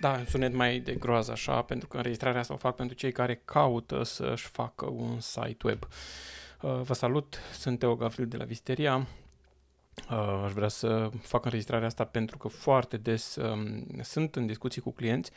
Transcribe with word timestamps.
Da, 0.00 0.10
un 0.12 0.24
sunet 0.24 0.52
mai 0.52 0.78
de 0.78 0.94
groază 0.94 1.32
așa, 1.32 1.62
pentru 1.62 1.88
că 1.88 1.96
înregistrarea 1.96 2.40
asta 2.40 2.54
o 2.54 2.56
fac 2.56 2.76
pentru 2.76 2.96
cei 2.96 3.12
care 3.12 3.42
caută 3.44 4.02
să-și 4.02 4.46
facă 4.46 4.86
un 4.86 5.20
site 5.20 5.66
web. 5.66 5.88
Uh, 6.60 6.80
vă 6.82 6.94
salut, 6.94 7.38
sunt 7.52 7.78
Teo 7.78 7.96
Gavril 7.96 8.26
de 8.26 8.36
la 8.36 8.44
Visteria. 8.44 9.06
Uh, 10.10 10.42
aș 10.44 10.52
vrea 10.52 10.68
să 10.68 11.10
fac 11.22 11.44
înregistrarea 11.44 11.86
asta 11.86 12.04
pentru 12.04 12.38
că 12.38 12.48
foarte 12.48 12.96
des 12.96 13.36
um, 13.36 13.86
sunt 14.02 14.36
în 14.36 14.46
discuții 14.46 14.80
cu 14.80 14.90
clienți 14.90 15.30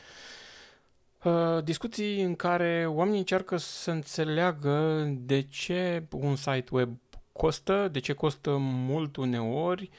Uh, 1.24 1.64
discuții 1.64 2.22
în 2.22 2.36
care 2.36 2.86
oamenii 2.86 3.18
încearcă 3.18 3.56
să 3.56 3.90
înțeleagă 3.90 5.04
de 5.18 5.40
ce 5.42 6.02
un 6.10 6.36
site 6.36 6.68
web 6.70 6.98
costă, 7.32 7.88
de 7.88 7.98
ce 7.98 8.12
costă 8.12 8.56
mult 8.60 9.16
uneori, 9.16 9.90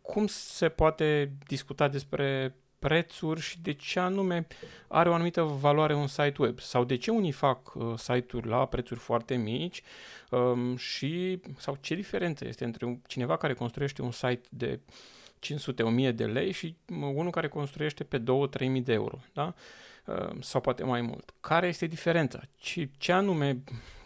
cum 0.00 0.26
se 0.26 0.68
poate 0.68 1.32
discuta 1.46 1.88
despre 1.88 2.54
prețuri 2.82 3.40
și 3.40 3.60
de 3.60 3.72
ce 3.72 4.00
anume 4.00 4.46
are 4.88 5.08
o 5.08 5.14
anumită 5.14 5.42
valoare 5.42 5.94
un 5.94 6.06
site 6.06 6.34
web 6.38 6.60
sau 6.60 6.84
de 6.84 6.96
ce 6.96 7.10
unii 7.10 7.32
fac 7.32 7.74
uh, 7.74 7.94
site-uri 7.96 8.48
la 8.48 8.66
prețuri 8.66 9.00
foarte 9.00 9.34
mici 9.34 9.82
um, 10.30 10.76
și 10.76 11.40
sau 11.58 11.78
ce 11.80 11.94
diferență 11.94 12.46
este 12.46 12.64
între 12.64 12.86
un, 12.86 12.98
cineva 13.06 13.36
care 13.36 13.54
construiește 13.54 14.02
un 14.02 14.10
site 14.10 14.48
de 14.50 14.80
500-1000 16.10 16.14
de 16.14 16.24
lei 16.24 16.52
și 16.52 16.76
unul 16.88 17.30
care 17.30 17.48
construiește 17.48 18.04
pe 18.04 18.18
2-3000 18.18 18.24
de 18.82 18.92
euro. 18.92 19.18
Da? 19.32 19.54
Uh, 20.06 20.30
sau 20.40 20.60
poate 20.60 20.84
mai 20.84 21.00
mult. 21.00 21.34
Care 21.40 21.66
este 21.66 21.86
diferența? 21.86 22.40
Ce, 22.56 22.88
ce 22.98 23.12
anume, 23.12 23.62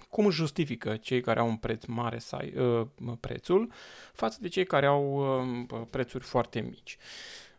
cum 0.08 0.30
justifică 0.30 0.96
cei 0.96 1.20
care 1.20 1.40
au 1.40 1.48
un 1.48 1.56
preț 1.56 1.84
mare 1.84 2.18
sai, 2.18 2.54
uh, 2.56 2.86
prețul 3.20 3.72
față 4.12 4.38
de 4.40 4.48
cei 4.48 4.64
care 4.64 4.86
au 4.86 5.04
uh, 5.72 5.80
prețuri 5.90 6.24
foarte 6.24 6.60
mici? 6.60 6.96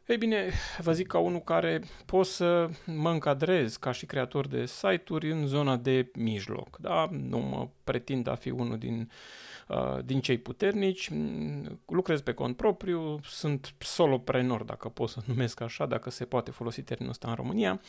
Ei 0.08 0.18
bine, 0.18 0.52
vă 0.78 0.92
zic 0.94 1.08
ca 1.08 1.18
unul 1.18 1.40
care 1.40 1.82
pot 2.06 2.26
să 2.26 2.70
mă 2.86 3.10
încadrez 3.10 3.76
ca 3.76 3.92
și 3.92 4.06
creator 4.06 4.48
de 4.48 4.66
site-uri 4.66 5.32
în 5.32 5.48
zona 5.48 5.76
de 5.78 6.12
mijloc. 6.14 6.78
Da? 6.78 7.10
Nu 7.12 7.38
mă 7.38 7.68
pretind 7.84 8.28
a 8.28 8.36
fi 8.36 8.50
unul 8.50 8.78
din 8.78 9.00
uh, 9.00 9.08
Uh, 9.10 9.57
din 10.06 10.22
cei 10.22 10.38
puternici, 10.38 11.10
mm, 11.10 11.80
lucrez 11.86 12.22
pe 12.22 12.34
cont 12.34 12.56
propriu, 12.56 13.20
sunt 13.23 13.73
soloprenor, 13.78 14.64
dacă 14.64 14.90
pot 14.90 15.10
să 15.10 15.20
numesc 15.26 15.62
așa, 15.62 15.86
dacă 15.86 16.10
se 16.10 16.26
poate 16.26 16.52
folosi 16.52 16.82
termenul 16.82 17.12
ăsta 17.12 17.28
în 17.30 17.36
România, 17.36 17.82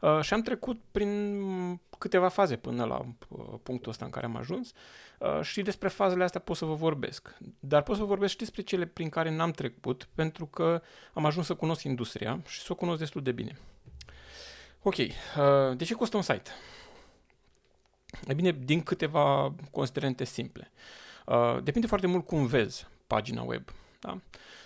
uh, 0.00 0.20
și 0.20 0.34
am 0.34 0.42
trecut 0.42 0.80
prin 0.90 1.80
câteva 1.98 2.28
faze 2.28 2.56
până 2.56 2.84
la 2.84 2.98
uh, 3.28 3.44
punctul 3.62 3.90
ăsta 3.90 4.04
în 4.04 4.10
care 4.10 4.26
am 4.26 4.36
ajuns 4.36 4.72
și 5.42 5.62
despre 5.62 5.88
fazele 5.88 6.24
astea 6.24 6.40
pot 6.40 6.56
să 6.56 6.64
vă 6.64 6.74
vorbesc. 6.74 7.36
Dar 7.58 7.82
pot 7.82 7.94
să 7.94 8.00
vă 8.00 8.08
vorbesc 8.08 8.32
și 8.32 8.38
despre 8.38 8.62
cele 8.62 8.86
prin 8.86 9.08
care 9.08 9.30
n-am 9.30 9.50
trecut, 9.50 10.08
pentru 10.14 10.46
că 10.46 10.82
am 11.12 11.24
ajuns 11.24 11.46
să 11.46 11.54
cunosc 11.54 11.82
industria 11.82 12.40
și 12.46 12.60
să 12.60 12.72
o 12.72 12.74
cunosc 12.74 12.98
destul 12.98 13.22
de 13.22 13.32
bine. 13.32 13.58
Ok, 14.82 14.94
de 15.76 15.84
ce 15.84 15.94
costă 15.94 16.16
un 16.16 16.22
site? 16.22 16.50
E 18.26 18.34
bine, 18.34 18.56
din 18.64 18.82
câteva 18.82 19.54
considerente 19.70 20.24
simple. 20.24 20.72
Uh, 20.72 21.03
depinde 21.62 21.86
foarte 21.86 22.06
mult 22.06 22.26
cum 22.26 22.46
vezi 22.46 22.86
pagina 23.06 23.42
web. 23.42 23.62
Da? 24.00 24.20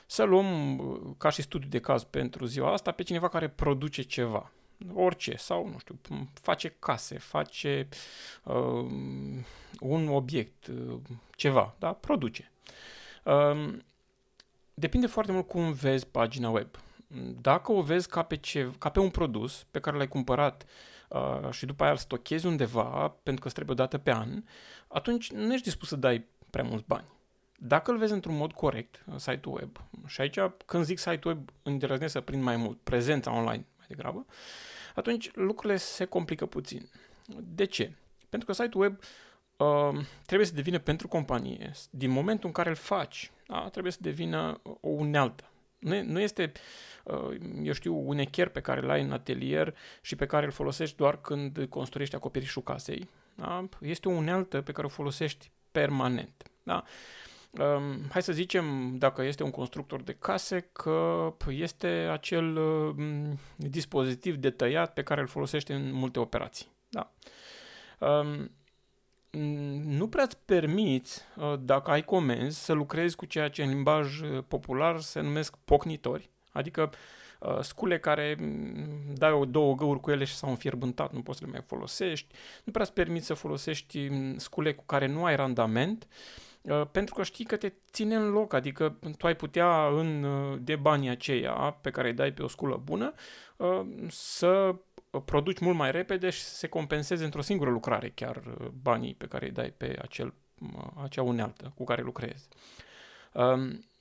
Să 0.07 0.23
luăm 0.23 0.79
uh, 0.79 1.01
ca 1.19 1.31
și 1.31 1.43
studiu 1.43 1.69
de 1.69 1.81
caz 1.81 2.05
pentru 2.05 2.45
ziua 2.45 2.73
asta 2.73 2.91
pe 2.91 3.03
cineva 3.03 3.29
care 3.29 3.49
produce 3.49 4.03
ceva. 4.03 4.53
Orice, 4.95 5.37
sau, 5.37 5.69
nu 5.69 5.79
știu, 5.79 5.99
face 6.33 6.77
case, 6.79 7.19
face 7.19 7.89
uh, 8.43 8.87
un 9.81 10.09
obiect, 10.09 10.67
uh, 10.67 11.01
ceva, 11.37 11.75
da? 11.79 11.93
Produce. 11.93 12.53
Uh, 13.25 13.77
depinde 14.75 15.07
foarte 15.07 15.33
mult 15.33 15.49
cum 15.49 15.73
vezi 15.73 16.07
pagina 16.07 16.51
web. 16.51 16.69
Dacă 17.41 17.73
o 17.73 17.83
vezi 17.83 18.09
ca 18.09 18.23
pe, 18.23 18.37
ce, 18.37 18.71
ca 18.79 18.89
pe 18.89 19.01
un 19.01 19.11
produs 19.11 19.67
pe 19.71 19.81
care 19.81 19.97
l-ai 19.97 20.09
cumpărat 20.09 20.65
uh, 21.09 21.51
și 21.51 21.67
după 21.67 21.83
aia 21.83 21.93
îl 21.93 21.99
stochezi 21.99 22.47
undeva 22.47 23.17
pentru 23.23 23.41
că 23.41 23.47
îți 23.47 23.55
trebuie 23.55 23.77
o 23.77 23.79
dată 23.79 23.99
pe 23.99 24.13
an, 24.13 24.43
atunci 24.89 25.31
nu 25.31 25.53
ești 25.53 25.65
dispus 25.65 25.89
să 25.89 25.97
dai 25.97 26.27
prea 26.51 26.65
mulți 26.65 26.85
bani. 26.87 27.07
Dacă 27.61 27.91
îl 27.91 27.99
vezi 27.99 28.13
într-un 28.13 28.37
mod 28.37 28.53
corect, 28.53 29.05
site-ul 29.17 29.57
web, 29.57 29.77
și 30.07 30.21
aici 30.21 30.39
când 30.67 30.85
zic 30.85 30.99
site 30.99 31.29
web 31.29 31.51
îndrăznesc 31.63 32.13
să 32.13 32.21
prind 32.21 32.43
mai 32.43 32.57
mult, 32.57 32.79
prezența 32.83 33.33
online 33.33 33.67
mai 33.77 33.87
degrabă, 33.89 34.27
atunci 34.95 35.31
lucrurile 35.35 35.79
se 35.79 36.05
complică 36.05 36.47
puțin. 36.47 36.89
De 37.43 37.65
ce? 37.65 37.93
Pentru 38.29 38.49
că 38.49 38.63
site-ul 38.63 38.83
web 38.83 38.99
uh, 39.57 40.05
trebuie 40.27 40.47
să 40.47 40.55
devină 40.55 40.79
pentru 40.79 41.09
companie, 41.09 41.71
din 41.91 42.11
momentul 42.11 42.47
în 42.47 42.53
care 42.53 42.69
îl 42.69 42.75
faci, 42.75 43.31
da, 43.47 43.69
trebuie 43.69 43.93
să 43.93 43.99
devină 44.01 44.61
o 44.63 44.89
unealtă. 44.89 45.45
Nu, 45.79 46.03
nu 46.03 46.21
este, 46.21 46.53
uh, 47.05 47.37
eu 47.63 47.73
știu, 47.73 48.09
un 48.09 48.19
echer 48.19 48.49
pe 48.49 48.61
care 48.61 48.81
îl 48.81 48.91
ai 48.91 49.03
în 49.03 49.13
atelier 49.13 49.75
și 50.01 50.17
pe 50.17 50.27
care 50.27 50.47
îl 50.47 50.53
folosești 50.53 50.97
doar 50.97 51.21
când 51.21 51.67
construiești 51.69 52.15
acoperișul 52.15 52.63
casei. 52.63 53.09
Da? 53.35 53.69
Este 53.81 54.09
o 54.09 54.13
unealtă 54.13 54.63
pe 54.63 54.73
care 54.73 54.87
o 54.87 54.91
folosești 54.91 55.51
permanent. 55.79 56.51
Da? 56.63 56.85
Um, 57.51 58.01
hai 58.11 58.23
să 58.23 58.33
zicem, 58.33 58.97
dacă 58.99 59.23
este 59.23 59.43
un 59.43 59.51
constructor 59.51 60.03
de 60.03 60.17
case, 60.19 60.69
că 60.73 61.35
este 61.49 61.87
acel 61.87 62.57
um, 62.57 63.39
dispozitiv 63.57 64.35
detaliat 64.35 64.93
pe 64.93 65.03
care 65.03 65.21
îl 65.21 65.27
folosește 65.27 65.75
în 65.75 65.93
multe 65.93 66.19
operații. 66.19 66.67
Da. 66.89 67.13
Um, 67.99 68.51
nu 69.85 70.09
prea 70.09 70.25
îți 70.25 70.39
permiți, 70.45 71.21
uh, 71.37 71.55
dacă 71.61 71.91
ai 71.91 72.03
comenzi, 72.03 72.65
să 72.65 72.73
lucrezi 72.73 73.17
cu 73.17 73.25
ceea 73.25 73.49
ce 73.49 73.63
în 73.63 73.69
limbaj 73.69 74.21
uh, 74.21 74.45
popular 74.49 75.01
se 75.01 75.21
numesc 75.21 75.57
pocnitori, 75.65 76.31
adică 76.53 76.83
uh, 76.83 76.99
scule 77.61 77.99
care 77.99 78.37
mm, 78.41 79.15
dai 79.15 79.47
două 79.49 79.75
găuri 79.75 80.01
cu 80.01 80.11
ele 80.11 80.25
și 80.25 80.35
s-au 80.35 80.51
înfierbântat, 80.51 81.13
nu 81.13 81.23
poți 81.23 81.39
să 81.39 81.45
le 81.45 81.51
mai 81.51 81.63
folosești, 81.67 82.35
nu 82.65 82.73
prea 82.73 82.85
îți 82.85 82.95
permiți 82.95 83.27
să 83.27 83.35
folosești 83.35 84.09
mm, 84.09 84.39
scule 84.39 84.75
cu 84.75 84.85
care 84.85 85.07
nu 85.07 85.25
ai 85.25 85.37
randament, 85.37 86.09
uh, 86.63 86.83
pentru 86.91 87.15
că 87.15 87.23
știi 87.23 87.45
că 87.45 87.57
te 87.57 87.73
ține 87.93 88.15
în 88.15 88.31
loc, 88.31 88.53
adică 88.53 88.99
tu 89.19 89.27
ai 89.27 89.37
putea 89.37 89.87
în, 89.87 90.25
uh, 90.25 90.59
de 90.61 90.77
banii 90.77 91.09
aceia 91.09 91.53
pe 91.81 91.91
care 91.91 92.09
îi 92.09 92.15
dai 92.15 92.33
pe 92.33 92.43
o 92.43 92.49
sculă 92.49 92.81
bună 92.85 93.13
să 94.09 94.75
produci 95.25 95.59
mult 95.59 95.77
mai 95.77 95.91
repede 95.91 96.31
și 96.31 96.41
să 96.41 96.55
se 96.55 96.69
compenseze 96.69 97.25
într-o 97.25 97.41
singură 97.41 97.71
lucrare 97.71 98.13
chiar 98.15 98.43
banii 98.83 99.15
pe 99.15 99.27
care 99.27 99.47
îi 99.47 99.53
dai 99.53 99.75
pe 99.77 99.99
acel, 100.03 100.35
acea 101.03 101.23
unealtă 101.23 101.73
cu 101.75 101.85
care 101.85 102.03
lucrezi. 102.03 102.49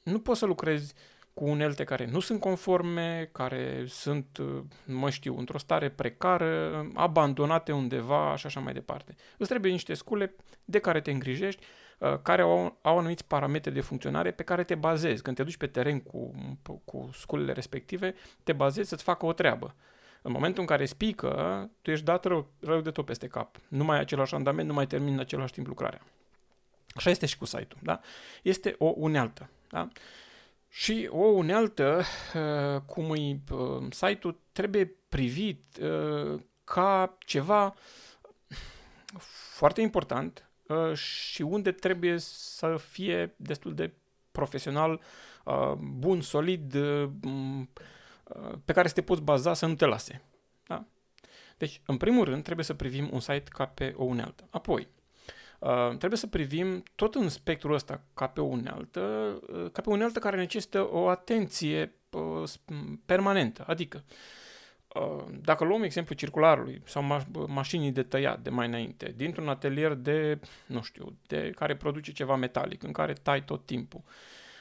Nu 0.03 0.19
poți 0.19 0.39
să 0.39 0.45
lucrezi 0.45 0.93
cu 1.37 1.45
unelte 1.45 1.83
care 1.83 2.05
nu 2.05 2.19
sunt 2.19 2.39
conforme, 2.39 3.29
care 3.31 3.83
sunt, 3.87 4.37
uh, 4.37 4.63
mă 4.85 5.09
știu, 5.09 5.37
într-o 5.37 5.57
stare 5.57 5.89
precară, 5.89 6.85
abandonate 6.93 7.71
undeva 7.71 8.35
și 8.35 8.45
așa 8.45 8.59
mai 8.59 8.73
departe. 8.73 9.15
Îți 9.37 9.49
trebuie 9.49 9.71
niște 9.71 9.93
scule 9.93 10.35
de 10.65 10.79
care 10.79 11.01
te 11.01 11.11
îngrijești, 11.11 11.65
uh, 11.97 12.19
care 12.21 12.41
au, 12.41 12.77
au 12.81 12.97
anumiți 12.97 13.25
parametri 13.25 13.73
de 13.73 13.81
funcționare 13.81 14.31
pe 14.31 14.43
care 14.43 14.63
te 14.63 14.75
bazezi. 14.75 15.21
Când 15.21 15.35
te 15.35 15.43
duci 15.43 15.57
pe 15.57 15.67
teren 15.67 15.99
cu, 15.99 16.33
cu 16.85 17.09
sculele 17.13 17.51
respective, 17.51 18.15
te 18.43 18.53
bazezi 18.53 18.89
să-ți 18.89 19.03
facă 19.03 19.25
o 19.25 19.33
treabă. 19.33 19.75
În 20.21 20.31
momentul 20.31 20.61
în 20.61 20.67
care 20.67 20.85
spică, 20.85 21.69
tu 21.81 21.91
ești 21.91 22.05
dat 22.05 22.25
rău, 22.25 22.47
rău 22.59 22.81
de 22.81 22.91
tot 22.91 23.05
peste 23.05 23.27
cap. 23.27 23.57
Nu 23.67 23.83
mai 23.83 23.95
ai 23.95 24.01
același 24.01 24.35
andament, 24.35 24.67
nu 24.67 24.73
mai 24.73 24.87
termini 24.87 25.13
în 25.13 25.19
același 25.19 25.53
timp 25.53 25.67
lucrarea. 25.67 26.01
Așa 26.95 27.09
este 27.09 27.25
și 27.25 27.37
cu 27.37 27.45
site-ul. 27.45 27.79
Da? 27.81 27.99
Este 28.41 28.75
o 28.77 28.93
unealtă. 28.95 29.49
Da? 29.69 29.87
Și 30.77 31.07
o 31.11 31.25
unealtă, 31.25 32.03
uh, 32.35 32.81
cum 32.81 33.13
e 33.13 33.39
uh, 33.51 33.85
site-ul, 33.89 34.39
trebuie 34.51 34.95
privit 35.09 35.63
uh, 35.81 36.39
ca 36.63 37.17
ceva 37.19 37.75
foarte 39.57 39.81
important 39.81 40.49
și 40.93 41.41
unde 41.41 41.71
trebuie 41.71 42.17
să 42.17 42.77
fie 42.89 43.33
destul 43.37 43.73
de 43.75 43.93
profesional, 44.31 45.01
bun, 45.79 46.21
solid, 46.21 46.71
pe 48.65 48.73
care 48.73 48.87
să 48.87 48.93
te 48.93 49.01
poți 49.01 49.21
baza 49.21 49.53
să 49.53 49.65
nu 49.65 49.75
te 49.75 49.85
lase. 49.85 50.21
Da? 50.67 50.85
Deci, 51.57 51.81
în 51.85 51.97
primul 51.97 52.25
rând, 52.25 52.43
trebuie 52.43 52.65
să 52.65 52.73
privim 52.73 53.09
un 53.11 53.19
site 53.19 53.43
ca 53.49 53.65
pe 53.65 53.93
o 53.95 54.03
unealtă. 54.03 54.47
Apoi, 54.49 54.87
Uh, 55.59 55.87
trebuie 55.87 56.19
să 56.19 56.27
privim 56.27 56.83
tot 56.95 57.15
în 57.15 57.29
spectrul 57.29 57.73
ăsta 57.73 58.01
ca 58.13 58.27
pe 58.27 58.41
o 58.41 58.43
unealtă, 58.43 58.99
uh, 59.47 59.71
ca 59.71 59.81
pe 59.81 59.89
o 59.89 59.91
unealtă 59.91 60.19
care 60.19 60.37
necesită 60.37 60.93
o 60.93 61.07
atenție 61.07 61.93
uh, 62.09 62.49
permanentă. 63.05 63.63
Adică, 63.67 64.03
uh, 64.95 65.23
dacă 65.41 65.63
luăm 65.63 65.83
exemplu 65.83 66.15
circularului 66.15 66.81
sau 66.85 67.03
ma- 67.03 67.47
mașinii 67.47 67.91
de 67.91 68.03
tăiat 68.03 68.39
de 68.39 68.49
mai 68.49 68.67
înainte, 68.67 69.13
dintr-un 69.15 69.47
atelier 69.47 69.93
de, 69.93 70.39
nu 70.65 70.81
știu, 70.81 71.17
de 71.27 71.51
care 71.55 71.75
produce 71.75 72.11
ceva 72.11 72.35
metalic, 72.35 72.83
în 72.83 72.91
care 72.91 73.13
tai 73.13 73.43
tot 73.43 73.65
timpul, 73.65 74.01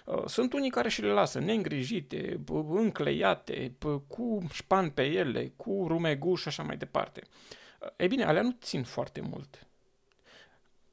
uh, 0.04 0.22
sunt 0.26 0.52
unii 0.52 0.70
care 0.70 0.88
și 0.88 1.02
le 1.02 1.10
lasă 1.12 1.38
neîngrijite, 1.38 2.40
încleiate, 2.68 3.76
cu 4.06 4.46
șpan 4.52 4.90
pe 4.90 5.04
ele, 5.04 5.52
cu 5.56 5.84
rumeguș 5.88 6.40
și 6.40 6.48
așa 6.48 6.62
mai 6.62 6.76
departe. 6.76 7.22
Uh, 7.80 7.88
ei 7.96 8.08
bine, 8.08 8.24
alea 8.24 8.42
nu 8.42 8.56
țin 8.60 8.82
foarte 8.82 9.20
mult 9.20 9.66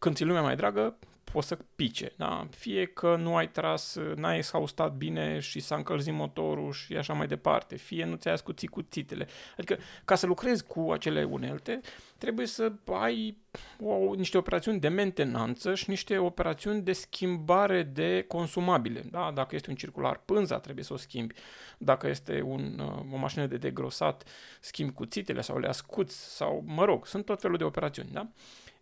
când 0.03 0.15
ți 0.15 0.23
lumea 0.23 0.41
mai 0.41 0.55
dragă, 0.55 0.95
poți 1.23 1.47
să 1.47 1.57
pice. 1.75 2.13
Da? 2.15 2.47
Fie 2.49 2.85
că 2.85 3.15
nu 3.15 3.35
ai 3.35 3.49
tras, 3.51 3.97
n-ai 4.15 4.37
exhaustat 4.37 4.93
bine 4.93 5.39
și 5.39 5.59
s-a 5.59 5.75
încălzit 5.75 6.13
motorul 6.13 6.71
și 6.71 6.95
așa 6.95 7.13
mai 7.13 7.27
departe, 7.27 7.75
fie 7.75 8.05
nu 8.05 8.15
ți-ai 8.15 8.33
ascuțit 8.33 8.69
cuțitele. 8.69 9.27
Adică 9.57 9.77
ca 10.05 10.15
să 10.15 10.25
lucrezi 10.25 10.63
cu 10.63 10.91
acele 10.91 11.23
unelte, 11.23 11.81
trebuie 12.17 12.45
să 12.45 12.71
ai 12.91 13.37
o, 13.79 14.13
niște 14.15 14.37
operațiuni 14.37 14.79
de 14.79 14.87
mentenanță 14.87 15.75
și 15.75 15.89
niște 15.89 16.17
operațiuni 16.17 16.81
de 16.81 16.93
schimbare 16.93 17.83
de 17.83 18.25
consumabile. 18.27 19.03
Da? 19.11 19.31
Dacă 19.33 19.55
este 19.55 19.69
un 19.69 19.75
circular, 19.75 20.21
pânza 20.25 20.59
trebuie 20.59 20.83
să 20.83 20.93
o 20.93 20.97
schimbi. 20.97 21.35
Dacă 21.77 22.07
este 22.07 22.41
un, 22.41 22.79
o 23.11 23.17
mașină 23.17 23.45
de 23.45 23.57
degrosat, 23.57 24.23
schimbi 24.59 24.93
cuțitele 24.93 25.41
sau 25.41 25.57
le 25.57 25.67
ascuți 25.67 26.35
sau, 26.35 26.63
mă 26.65 26.85
rog, 26.85 27.07
sunt 27.07 27.25
tot 27.25 27.41
felul 27.41 27.57
de 27.57 27.63
operațiuni. 27.63 28.09
Da? 28.11 28.27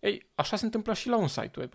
Ei, 0.02 0.26
așa 0.36 0.56
se 0.56 0.66
întâmplă 0.66 0.94
și 0.94 1.08
la 1.08 1.18
un 1.18 1.28
site 1.28 1.60
web. 1.60 1.74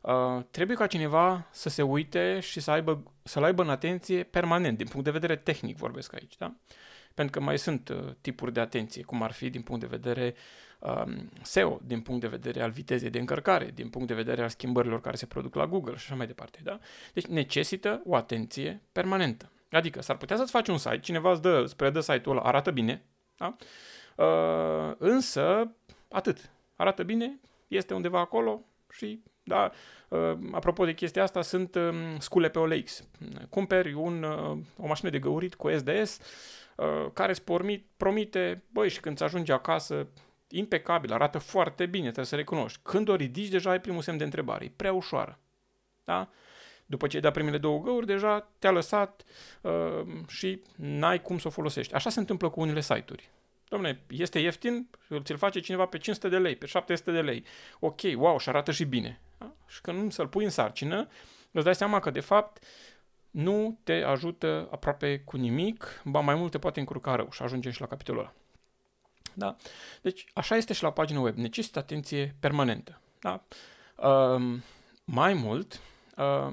Uh, 0.00 0.44
trebuie 0.50 0.76
ca 0.76 0.86
cineva 0.86 1.48
să 1.50 1.68
se 1.68 1.82
uite 1.82 2.40
și 2.40 2.60
să 2.60 2.70
aibă, 2.70 3.02
să-l 3.22 3.44
aibă 3.44 3.62
în 3.62 3.70
atenție 3.70 4.22
permanent, 4.22 4.76
din 4.76 4.86
punct 4.86 5.04
de 5.04 5.10
vedere 5.10 5.36
tehnic 5.36 5.76
vorbesc 5.76 6.14
aici, 6.14 6.36
da? 6.36 6.54
Pentru 7.14 7.38
că 7.38 7.44
mai 7.44 7.58
sunt 7.58 7.88
uh, 7.88 8.12
tipuri 8.20 8.52
de 8.52 8.60
atenție, 8.60 9.02
cum 9.02 9.22
ar 9.22 9.32
fi 9.32 9.50
din 9.50 9.62
punct 9.62 9.80
de 9.80 9.86
vedere 9.86 10.34
um, 10.78 11.30
SEO, 11.42 11.80
din 11.84 12.00
punct 12.00 12.20
de 12.20 12.26
vedere 12.26 12.62
al 12.62 12.70
vitezei 12.70 13.10
de 13.10 13.18
încărcare, 13.18 13.70
din 13.74 13.88
punct 13.88 14.08
de 14.08 14.14
vedere 14.14 14.42
al 14.42 14.48
schimbărilor 14.48 15.00
care 15.00 15.16
se 15.16 15.26
produc 15.26 15.54
la 15.54 15.66
Google 15.66 15.96
și 15.96 16.04
așa 16.04 16.14
mai 16.14 16.26
departe, 16.26 16.58
da? 16.62 16.78
Deci 17.12 17.26
necesită 17.26 18.02
o 18.04 18.14
atenție 18.14 18.82
permanentă. 18.92 19.50
Adică 19.70 20.02
s-ar 20.02 20.16
putea 20.16 20.36
să-ți 20.36 20.50
faci 20.50 20.68
un 20.68 20.78
site, 20.78 20.98
cineva 20.98 21.30
îți 21.30 21.42
dă, 21.42 21.66
spre 21.66 21.90
dă 21.90 22.00
site-ul 22.00 22.36
ăla, 22.36 22.46
arată 22.46 22.70
bine, 22.70 23.04
da? 23.36 23.56
Uh, 24.16 24.94
însă, 24.98 25.74
atât 26.08 26.52
arată 26.76 27.02
bine, 27.02 27.40
este 27.68 27.94
undeva 27.94 28.20
acolo 28.20 28.64
și, 28.90 29.22
da, 29.42 29.70
uh, 30.08 30.38
apropo 30.52 30.84
de 30.84 30.94
chestia 30.94 31.22
asta, 31.22 31.42
sunt 31.42 31.74
um, 31.74 32.18
scule 32.18 32.48
pe 32.48 32.58
OLX. 32.58 33.04
Cumperi 33.48 33.92
un, 33.92 34.22
uh, 34.22 34.58
o 34.76 34.86
mașină 34.86 35.10
de 35.10 35.18
găurit 35.18 35.54
cu 35.54 35.70
SDS 35.70 36.18
uh, 36.76 37.10
care 37.12 37.30
îți 37.30 37.42
promite, 37.96 38.62
băi, 38.72 38.88
și 38.88 39.00
când 39.00 39.16
ți 39.16 39.22
ajunge 39.22 39.52
acasă, 39.52 40.06
impecabil, 40.48 41.12
arată 41.12 41.38
foarte 41.38 41.86
bine, 41.86 42.04
trebuie 42.04 42.24
să 42.24 42.36
recunoști. 42.36 42.78
Când 42.82 43.08
o 43.08 43.14
ridici, 43.14 43.48
deja 43.48 43.70
ai 43.70 43.80
primul 43.80 44.02
semn 44.02 44.18
de 44.18 44.24
întrebare, 44.24 44.64
e 44.64 44.72
prea 44.76 44.92
ușoară. 44.92 45.38
Da? 46.04 46.28
După 46.86 47.06
ce 47.06 47.16
ai 47.16 47.22
dat 47.22 47.32
primele 47.32 47.58
două 47.58 47.80
găuri, 47.80 48.06
deja 48.06 48.48
te-a 48.58 48.70
lăsat 48.70 49.22
uh, 49.60 50.06
și 50.26 50.62
n-ai 50.76 51.22
cum 51.22 51.38
să 51.38 51.48
o 51.48 51.50
folosești. 51.50 51.94
Așa 51.94 52.10
se 52.10 52.18
întâmplă 52.18 52.48
cu 52.48 52.60
unele 52.60 52.80
site-uri. 52.80 53.30
Domne, 53.74 54.00
este 54.08 54.38
ieftin, 54.38 54.88
ți-l 55.22 55.36
face 55.36 55.60
cineva 55.60 55.86
pe 55.86 55.98
500 55.98 56.28
de 56.28 56.38
lei, 56.38 56.56
pe 56.56 56.66
700 56.66 57.12
de 57.12 57.20
lei. 57.20 57.44
Ok, 57.78 58.00
wow, 58.16 58.38
și 58.38 58.48
arată 58.48 58.72
și 58.72 58.84
bine. 58.84 59.20
Da? 59.38 59.52
Și 59.66 59.80
când 59.80 60.02
nu 60.02 60.10
să-l 60.10 60.28
pui 60.28 60.44
în 60.44 60.50
sarcină, 60.50 61.08
îți 61.50 61.64
dai 61.64 61.74
seama 61.74 62.00
că, 62.00 62.10
de 62.10 62.20
fapt, 62.20 62.64
nu 63.30 63.78
te 63.82 63.92
ajută 63.92 64.68
aproape 64.70 65.22
cu 65.24 65.36
nimic, 65.36 66.02
ba 66.04 66.20
mai 66.20 66.34
mult 66.34 66.50
te 66.50 66.58
poate 66.58 66.80
încurca 66.80 67.14
rău 67.14 67.28
și 67.30 67.42
ajungem 67.42 67.72
și 67.72 67.80
la 67.80 67.86
capitolul 67.86 68.20
ăla. 68.20 68.32
Da? 69.32 69.56
Deci, 70.02 70.26
așa 70.32 70.56
este 70.56 70.72
și 70.72 70.82
la 70.82 70.92
pagina 70.92 71.20
web. 71.20 71.36
Necesită 71.36 71.78
atenție 71.78 72.36
permanentă. 72.40 73.00
Da? 73.20 73.44
Uh, 73.96 74.58
mai 75.04 75.32
mult, 75.32 75.80
uh, 76.16 76.52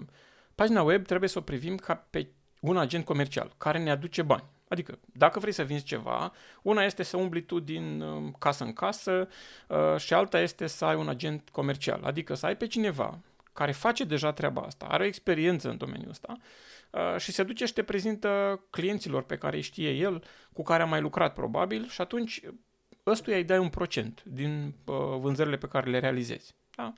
pagina 0.55 0.81
web 0.81 1.05
trebuie 1.05 1.29
să 1.29 1.37
o 1.37 1.41
privim 1.41 1.77
ca 1.77 1.95
pe 2.09 2.27
un 2.59 2.77
agent 2.77 3.05
comercial 3.05 3.53
care 3.57 3.79
ne 3.79 3.91
aduce 3.91 4.21
bani. 4.21 4.43
Adică, 4.71 4.99
dacă 5.13 5.39
vrei 5.39 5.53
să 5.53 5.63
vinzi 5.63 5.83
ceva, 5.83 6.31
una 6.61 6.83
este 6.83 7.03
să 7.03 7.17
umbli 7.17 7.41
tu 7.41 7.59
din 7.59 8.01
um, 8.01 8.35
casă 8.39 8.63
în 8.63 8.73
casă 8.73 9.27
uh, 9.67 9.97
și 9.97 10.13
alta 10.13 10.39
este 10.39 10.67
să 10.67 10.85
ai 10.85 10.95
un 10.95 11.09
agent 11.09 11.49
comercial. 11.49 12.03
Adică 12.03 12.33
să 12.33 12.45
ai 12.45 12.57
pe 12.57 12.67
cineva 12.67 13.19
care 13.53 13.71
face 13.71 14.03
deja 14.03 14.33
treaba 14.33 14.61
asta, 14.61 14.85
are 14.85 15.03
o 15.03 15.05
experiență 15.05 15.69
în 15.69 15.77
domeniul 15.77 16.09
ăsta 16.09 16.37
uh, 16.91 17.15
și 17.17 17.31
se 17.31 17.43
duce 17.43 17.65
și 17.65 17.73
te 17.73 17.83
prezintă 17.83 18.61
clienților 18.69 19.23
pe 19.23 19.37
care 19.37 19.55
îi 19.55 19.61
știe 19.61 19.91
el, 19.91 20.23
cu 20.53 20.63
care 20.63 20.83
a 20.83 20.85
mai 20.85 21.01
lucrat 21.01 21.33
probabil 21.33 21.87
și 21.87 22.01
atunci 22.01 22.41
ăstuia 23.05 23.37
îi 23.37 23.43
dai 23.43 23.57
un 23.57 23.69
procent 23.69 24.23
din 24.25 24.75
uh, 24.85 24.95
vânzările 25.19 25.57
pe 25.57 25.67
care 25.67 25.89
le 25.89 25.99
realizezi. 25.99 26.55
Da? 26.81 26.93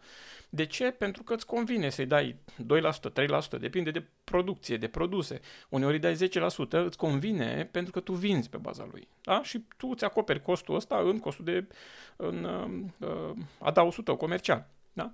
De 0.50 0.65
ce? 0.65 0.91
Pentru 0.91 1.24
că 1.24 1.33
îți 1.33 1.45
convine 1.45 1.89
să-i 1.89 2.06
dai 2.06 2.35
2%, 2.56 3.12
3%, 3.57 3.59
depinde 3.59 3.91
de 3.91 4.06
producție, 4.24 4.77
de 4.77 4.88
produse. 4.88 5.39
Uneori 5.69 5.94
îi 5.94 6.00
dai 6.00 6.30
10%, 6.30 6.85
îți 6.85 6.97
convine 6.97 7.69
pentru 7.71 7.91
că 7.91 8.00
tu 8.00 8.13
vinzi 8.13 8.50
pe 8.50 8.57
baza 8.57 8.88
lui. 8.91 9.07
Da? 9.21 9.44
Și 9.44 9.65
tu 9.77 9.88
îți 9.88 10.03
acoperi 10.03 10.41
costul 10.41 10.75
ăsta 10.75 11.01
în 11.06 11.19
costul 11.19 11.45
de 11.45 11.68
în, 12.15 12.44
uh, 12.44 13.09
uh 13.09 13.35
adausul 13.59 14.03
tău 14.03 14.15
comercial. 14.15 14.68
Da? 14.94 15.13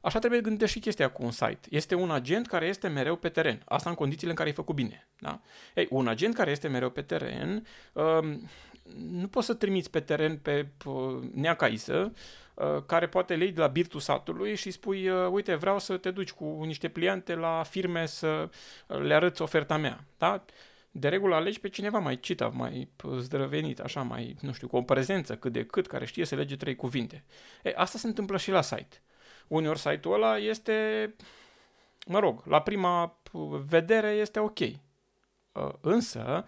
Așa 0.00 0.18
trebuie 0.18 0.40
gândită 0.40 0.66
și 0.66 0.78
chestia 0.78 1.10
cu 1.10 1.24
un 1.24 1.30
site. 1.30 1.60
Este 1.70 1.94
un 1.94 2.10
agent 2.10 2.46
care 2.46 2.66
este 2.66 2.88
mereu 2.88 3.16
pe 3.16 3.28
teren. 3.28 3.62
Asta 3.64 3.90
în 3.90 3.96
condițiile 3.96 4.30
în 4.30 4.36
care 4.36 4.48
ai 4.48 4.54
făcut 4.54 4.74
bine. 4.74 5.08
Da? 5.18 5.40
Ei, 5.74 5.86
un 5.90 6.08
agent 6.08 6.34
care 6.34 6.50
este 6.50 6.68
mereu 6.68 6.90
pe 6.90 7.02
teren, 7.02 7.66
uh, 7.92 8.38
nu 9.10 9.28
poți 9.28 9.46
să 9.46 9.54
trimiți 9.54 9.90
pe 9.90 10.00
teren 10.00 10.38
pe 10.38 10.68
uh, 10.84 11.22
neacaisă, 11.32 11.94
Uh, 12.04 12.41
care 12.86 13.08
poate 13.08 13.36
lei 13.36 13.52
de 13.52 13.60
la 13.60 13.66
birtul 13.66 14.00
satului 14.00 14.54
și 14.54 14.70
spui, 14.70 15.08
uh, 15.08 15.28
uite, 15.30 15.54
vreau 15.54 15.78
să 15.78 15.96
te 15.96 16.10
duci 16.10 16.32
cu 16.32 16.62
niște 16.64 16.88
pliante 16.88 17.34
la 17.34 17.62
firme 17.62 18.06
să 18.06 18.48
le 18.86 19.14
arăți 19.14 19.42
oferta 19.42 19.76
mea. 19.76 20.04
Da? 20.18 20.44
De 20.90 21.08
regulă 21.08 21.34
alegi 21.34 21.60
pe 21.60 21.68
cineva 21.68 21.98
mai 21.98 22.20
cita, 22.20 22.48
mai 22.48 22.88
zdrăvenit, 23.18 23.80
așa, 23.80 24.02
mai, 24.02 24.36
nu 24.40 24.52
știu, 24.52 24.68
cu 24.68 24.76
o 24.76 24.82
prezență 24.82 25.36
cât 25.36 25.52
de 25.52 25.64
cât, 25.64 25.86
care 25.86 26.04
știe 26.04 26.24
să 26.24 26.34
lege 26.34 26.56
trei 26.56 26.76
cuvinte. 26.76 27.24
E, 27.62 27.72
asta 27.76 27.98
se 27.98 28.06
întâmplă 28.06 28.36
și 28.36 28.50
la 28.50 28.62
site. 28.62 29.02
Uneori 29.48 29.78
site-ul 29.78 30.14
ăla 30.14 30.38
este, 30.38 31.14
mă 32.06 32.18
rog, 32.18 32.42
la 32.46 32.62
prima 32.62 33.18
vedere 33.66 34.08
este 34.08 34.38
ok. 34.38 34.58
Uh, 34.58 34.72
însă, 35.80 36.44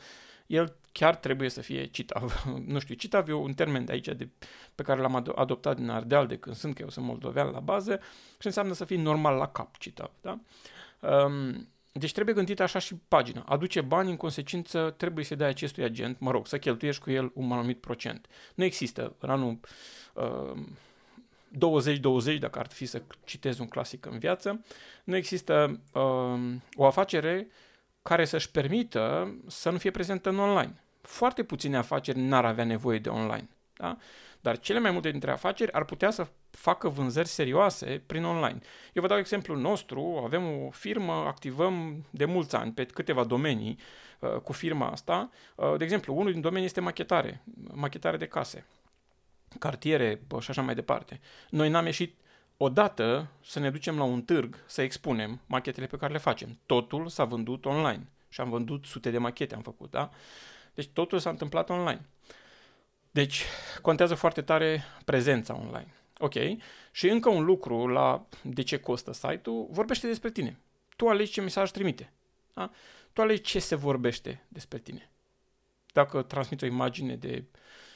el 0.47 0.77
chiar 0.95 1.17
trebuie 1.17 1.49
să 1.49 1.61
fie 1.61 1.85
citav. 1.85 2.45
nu 2.73 2.79
știu, 2.79 2.95
citav 2.95 3.29
e 3.29 3.33
un 3.33 3.53
termen 3.53 3.85
de 3.85 3.93
aici 3.93 4.09
de, 4.09 4.29
pe 4.75 4.83
care 4.83 5.01
l-am 5.01 5.23
ad- 5.23 5.35
adoptat 5.35 5.77
din 5.77 5.89
Ardeal 5.89 6.27
de 6.27 6.37
când 6.37 6.57
sunt, 6.57 6.75
că 6.75 6.83
eu 6.83 6.89
sunt 6.89 7.07
moldovean 7.07 7.51
la 7.51 7.61
bază 7.61 8.01
și 8.39 8.47
înseamnă 8.47 8.73
să 8.73 8.85
fii 8.85 8.97
normal 8.97 9.37
la 9.37 9.49
cap 9.49 9.77
citav. 9.79 10.11
Da? 10.21 10.41
Um, 11.09 11.69
deci 11.93 12.13
trebuie 12.13 12.35
gândit 12.35 12.61
așa 12.61 12.79
și 12.79 12.95
pagina. 13.09 13.45
Aduce 13.49 13.81
bani, 13.81 14.11
în 14.11 14.17
consecință 14.17 14.95
trebuie 14.97 15.25
să 15.25 15.35
dai 15.35 15.49
acestui 15.49 15.85
agent, 15.85 16.19
mă 16.19 16.31
rog, 16.31 16.47
să 16.47 16.59
cheltuiești 16.59 17.03
cu 17.03 17.11
el 17.11 17.31
un 17.35 17.53
anumit 17.53 17.81
procent. 17.81 18.27
Nu 18.55 18.65
există 18.65 19.15
în 19.19 19.31
anul 19.31 19.59
uh, 20.15 20.61
20-20, 22.37 22.39
dacă 22.39 22.59
ar 22.59 22.67
fi 22.67 22.87
să 22.87 23.03
citez 23.25 23.59
un 23.59 23.69
clasic 23.69 24.07
în 24.07 24.19
viață, 24.19 24.65
nu 25.05 25.17
există 25.17 25.81
uh, 25.93 26.55
o 26.75 26.87
afacere 26.87 27.49
care 28.03 28.25
să-și 28.25 28.51
permită 28.51 29.35
să 29.47 29.71
nu 29.71 29.79
fie 29.79 29.91
prezentă 29.91 30.29
în 30.29 30.39
online 30.39 30.84
foarte 31.07 31.43
puține 31.43 31.77
afaceri 31.77 32.21
n-ar 32.21 32.45
avea 32.45 32.65
nevoie 32.65 32.99
de 32.99 33.09
online. 33.09 33.49
Da? 33.77 33.97
Dar 34.41 34.59
cele 34.59 34.79
mai 34.79 34.91
multe 34.91 35.11
dintre 35.11 35.31
afaceri 35.31 35.73
ar 35.73 35.85
putea 35.85 36.11
să 36.11 36.27
facă 36.51 36.89
vânzări 36.89 37.29
serioase 37.29 38.03
prin 38.07 38.25
online. 38.25 38.59
Eu 38.93 39.03
vă 39.03 39.09
dau 39.09 39.19
exemplul 39.19 39.59
nostru, 39.59 40.21
avem 40.25 40.65
o 40.67 40.71
firmă, 40.71 41.13
activăm 41.13 42.05
de 42.11 42.25
mulți 42.25 42.57
ani 42.57 42.73
pe 42.73 42.85
câteva 42.85 43.25
domenii 43.25 43.79
uh, 44.19 44.31
cu 44.31 44.53
firma 44.53 44.87
asta. 44.87 45.31
Uh, 45.55 45.75
de 45.77 45.85
exemplu, 45.85 46.15
unul 46.15 46.33
din 46.33 46.41
domenii 46.41 46.67
este 46.67 46.81
machetare, 46.81 47.43
machetare 47.73 48.17
de 48.17 48.27
case, 48.27 48.67
cartiere 49.59 50.21
uh, 50.31 50.41
și 50.41 50.51
așa 50.51 50.63
mai 50.63 50.75
departe. 50.75 51.21
Noi 51.51 51.69
n-am 51.69 51.85
ieșit 51.85 52.19
odată 52.57 53.27
să 53.45 53.59
ne 53.59 53.71
ducem 53.71 53.97
la 53.97 54.05
un 54.05 54.23
târg 54.23 54.65
să 54.67 54.83
expunem 54.83 55.41
machetele 55.47 55.87
pe 55.87 55.97
care 55.97 56.13
le 56.13 56.19
facem. 56.19 56.59
Totul 56.67 57.09
s-a 57.09 57.25
vândut 57.25 57.65
online 57.65 58.07
și 58.29 58.41
am 58.41 58.51
vândut 58.51 58.85
sute 58.85 59.11
de 59.11 59.19
machete, 59.19 59.55
am 59.55 59.63
făcut, 59.63 59.91
da? 59.91 60.11
Deci 60.75 60.89
totul 60.89 61.19
s-a 61.19 61.31
întâmplat 61.31 61.71
online. 61.71 62.09
Deci 63.11 63.45
contează 63.83 64.15
foarte 64.15 64.43
tare 64.43 64.85
prezența 65.05 65.55
online. 65.55 65.95
Ok? 66.19 66.35
Și 66.91 67.09
încă 67.09 67.29
un 67.29 67.45
lucru 67.45 67.87
la 67.87 68.27
de 68.43 68.63
ce 68.63 68.77
costă 68.77 69.13
site-ul, 69.13 69.67
vorbește 69.71 70.07
despre 70.07 70.31
tine. 70.31 70.59
Tu 70.97 71.09
alegi 71.09 71.33
ce 71.33 71.41
mesaj 71.41 71.71
trimite. 71.71 72.13
Da? 72.55 72.71
Tu 73.13 73.21
alegi 73.21 73.41
ce 73.41 73.59
se 73.59 73.75
vorbește 73.75 74.45
despre 74.49 74.79
tine. 74.79 75.11
Dacă 75.93 76.23
transmiți 76.23 76.65
o 76.65 76.67
imagine 76.67 77.17
de 77.17 77.45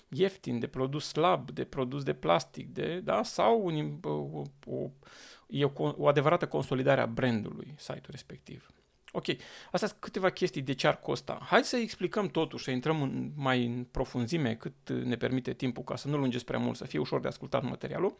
ieftin, 0.09 0.59
de 0.59 0.67
produs 0.67 1.07
slab, 1.07 1.51
de 1.51 1.65
produs 1.65 2.03
de 2.03 2.15
plastic, 2.15 2.69
de, 2.69 3.01
da? 3.01 3.23
sau 3.23 3.65
un, 3.65 3.99
o, 4.03 4.43
o, 4.67 4.91
e 5.47 5.65
o, 5.65 5.71
o 5.75 6.09
adevărată 6.09 6.47
consolidare 6.47 7.01
a 7.01 7.07
brandului 7.07 7.75
site-ul 7.77 8.11
respectiv. 8.11 8.71
Ok, 9.13 9.27
astea 9.71 9.89
sunt 9.89 10.01
câteva 10.01 10.31
chestii 10.31 10.63
de 10.63 10.75
ce 10.75 10.87
ar 10.87 11.01
costa. 11.01 11.39
Hai 11.43 11.65
să 11.65 11.77
explicăm 11.77 12.29
totuși, 12.29 12.65
să 12.65 12.71
intrăm 12.71 13.03
în, 13.03 13.31
mai 13.37 13.65
în 13.65 13.85
profunzime 13.91 14.55
cât 14.55 14.91
ne 14.91 15.17
permite 15.17 15.53
timpul 15.53 15.85
ca 15.85 15.97
să 15.97 16.09
nu 16.09 16.17
lungesc 16.17 16.45
prea 16.45 16.59
mult, 16.59 16.77
să 16.77 16.85
fie 16.85 16.99
ușor 16.99 17.21
de 17.21 17.29
ascultat 17.29 17.63
materialul, 17.63 18.17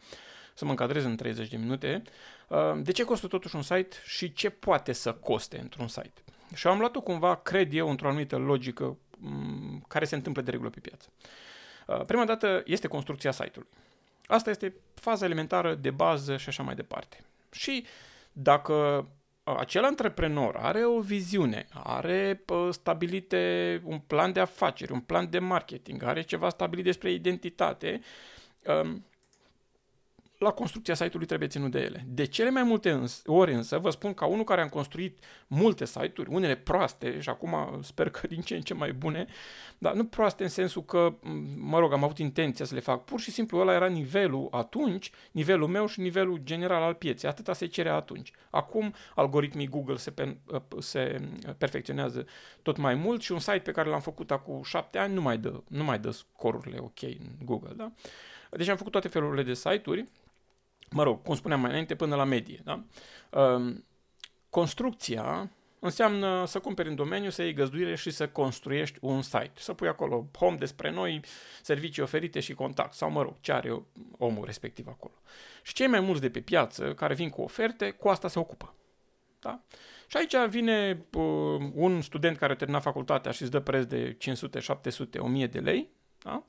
să 0.53 0.65
mă 0.65 0.71
încadrez 0.71 1.03
în 1.03 1.15
30 1.15 1.49
de 1.49 1.57
minute. 1.57 2.01
Uh, 2.47 2.57
de 2.81 2.91
ce 2.91 3.03
costă 3.03 3.27
totuși 3.27 3.55
un 3.55 3.61
site 3.61 3.95
și 4.05 4.33
ce 4.33 4.49
poate 4.49 4.91
să 4.91 5.13
coste 5.13 5.59
într-un 5.59 5.87
site? 5.87 6.23
Și 6.53 6.67
am 6.67 6.79
luat-o 6.79 7.01
cumva, 7.01 7.35
cred 7.35 7.73
eu, 7.73 7.89
într-o 7.89 8.07
anumită 8.07 8.37
logică 8.37 8.97
mm, 9.17 9.85
care 9.87 10.05
se 10.05 10.15
întâmplă 10.15 10.41
de 10.41 10.51
regulă 10.51 10.69
pe 10.69 10.79
piață. 10.79 11.09
Uh, 11.87 12.05
prima 12.05 12.25
dată 12.25 12.63
este 12.65 12.87
construcția 12.87 13.31
site-ului. 13.31 13.69
Asta 14.25 14.49
este 14.49 14.75
faza 14.93 15.25
elementară 15.25 15.75
de 15.75 15.91
bază 15.91 16.37
și 16.37 16.49
așa 16.49 16.63
mai 16.63 16.75
departe. 16.75 17.23
Și 17.51 17.85
dacă 18.31 19.07
acel 19.57 19.83
antreprenor 19.83 20.55
are 20.55 20.83
o 20.83 20.99
viziune, 20.99 21.67
are 21.71 22.43
stabilite 22.71 23.81
un 23.83 23.99
plan 23.99 24.31
de 24.31 24.39
afaceri, 24.39 24.91
un 24.91 25.01
plan 25.01 25.29
de 25.29 25.39
marketing, 25.39 26.03
are 26.03 26.23
ceva 26.23 26.49
stabilit 26.49 26.85
despre 26.85 27.11
identitate, 27.11 28.01
um, 28.65 29.03
la 30.39 30.51
construcția 30.51 30.93
site-ului 30.93 31.27
trebuie 31.27 31.47
ținut 31.47 31.71
de 31.71 31.79
ele. 31.79 32.05
De 32.07 32.25
cele 32.25 32.49
mai 32.49 32.63
multe 32.63 32.91
îns- 32.91 33.21
ori 33.25 33.53
însă, 33.53 33.77
vă 33.77 33.89
spun 33.89 34.13
ca 34.13 34.25
unul 34.25 34.43
care 34.43 34.61
am 34.61 34.69
construit 34.69 35.19
multe 35.47 35.85
site-uri, 35.85 36.29
unele 36.29 36.55
proaste 36.55 37.19
și 37.19 37.29
acum 37.29 37.79
sper 37.81 38.09
că 38.09 38.27
din 38.27 38.41
ce 38.41 38.55
în 38.55 38.61
ce 38.61 38.73
mai 38.73 38.93
bune, 38.93 39.25
dar 39.77 39.93
nu 39.93 40.05
proaste 40.05 40.43
în 40.43 40.49
sensul 40.49 40.83
că, 40.83 41.13
mă 41.57 41.79
rog, 41.79 41.93
am 41.93 42.03
avut 42.03 42.17
intenția 42.17 42.65
să 42.65 42.73
le 42.73 42.79
fac. 42.79 43.03
Pur 43.03 43.19
și 43.19 43.31
simplu 43.31 43.57
ăla 43.59 43.73
era 43.73 43.87
nivelul 43.87 44.47
atunci, 44.51 45.11
nivelul 45.31 45.67
meu 45.67 45.85
și 45.85 45.99
nivelul 45.99 46.39
general 46.43 46.81
al 46.81 46.93
pieței. 46.93 47.29
Atâta 47.29 47.53
se 47.53 47.65
cerea 47.65 47.95
atunci. 47.95 48.31
Acum 48.49 48.93
algoritmii 49.15 49.67
Google 49.67 49.97
se, 49.97 50.11
pe, 50.11 50.37
se 50.79 51.29
perfecționează 51.57 52.25
tot 52.61 52.77
mai 52.77 52.95
mult 52.95 53.21
și 53.21 53.31
un 53.31 53.39
site 53.39 53.59
pe 53.59 53.71
care 53.71 53.89
l-am 53.89 54.01
făcut 54.01 54.31
acum 54.31 54.63
șapte 54.63 54.97
ani 54.97 55.13
nu 55.13 55.21
mai 55.21 55.37
dă, 55.37 55.61
nu 55.67 55.83
mai 55.83 55.99
dă 55.99 56.09
scorurile 56.09 56.77
ok 56.79 57.01
în 57.01 57.45
Google, 57.45 57.73
da? 57.75 57.91
Deci 58.51 58.67
am 58.67 58.77
făcut 58.77 58.91
toate 58.91 59.07
felurile 59.07 59.43
de 59.43 59.53
site-uri 59.53 60.07
mă 60.91 61.03
rog, 61.03 61.21
cum 61.21 61.35
spuneam 61.35 61.59
mai 61.59 61.69
înainte, 61.69 61.95
până 61.95 62.15
la 62.15 62.23
medie. 62.23 62.61
Da? 62.63 62.83
Um, 63.39 63.85
construcția 64.49 65.51
înseamnă 65.79 66.45
să 66.45 66.59
cumperi 66.59 66.89
în 66.89 66.95
domeniu, 66.95 67.29
să 67.29 67.41
iei 67.41 67.53
găzduire 67.53 67.95
și 67.95 68.09
să 68.11 68.27
construiești 68.27 68.97
un 69.01 69.21
site. 69.21 69.51
Să 69.55 69.73
pui 69.73 69.87
acolo 69.87 70.27
home 70.37 70.57
despre 70.57 70.91
noi, 70.91 71.21
servicii 71.61 72.03
oferite 72.03 72.39
și 72.39 72.53
contact, 72.53 72.93
sau 72.93 73.09
mă 73.09 73.21
rog, 73.21 73.35
ce 73.39 73.51
are 73.51 73.83
omul 74.17 74.45
respectiv 74.45 74.87
acolo. 74.87 75.13
Și 75.61 75.73
cei 75.73 75.87
mai 75.87 75.99
mulți 75.99 76.21
de 76.21 76.29
pe 76.29 76.39
piață 76.41 76.93
care 76.93 77.13
vin 77.13 77.29
cu 77.29 77.41
oferte, 77.41 77.89
cu 77.91 78.07
asta 78.07 78.27
se 78.27 78.39
ocupă. 78.39 78.73
Da? 79.39 79.61
Și 80.07 80.17
aici 80.17 80.49
vine 80.49 81.05
uh, 81.13 81.71
un 81.73 82.01
student 82.01 82.37
care 82.37 82.55
termina 82.55 82.79
facultatea 82.79 83.31
și 83.31 83.41
îți 83.41 83.51
dă 83.51 83.59
preț 83.59 83.85
de 83.85 84.15
500, 84.17 84.59
700, 84.59 85.19
1000 85.19 85.47
de 85.47 85.59
lei, 85.59 85.89
da? 86.23 86.43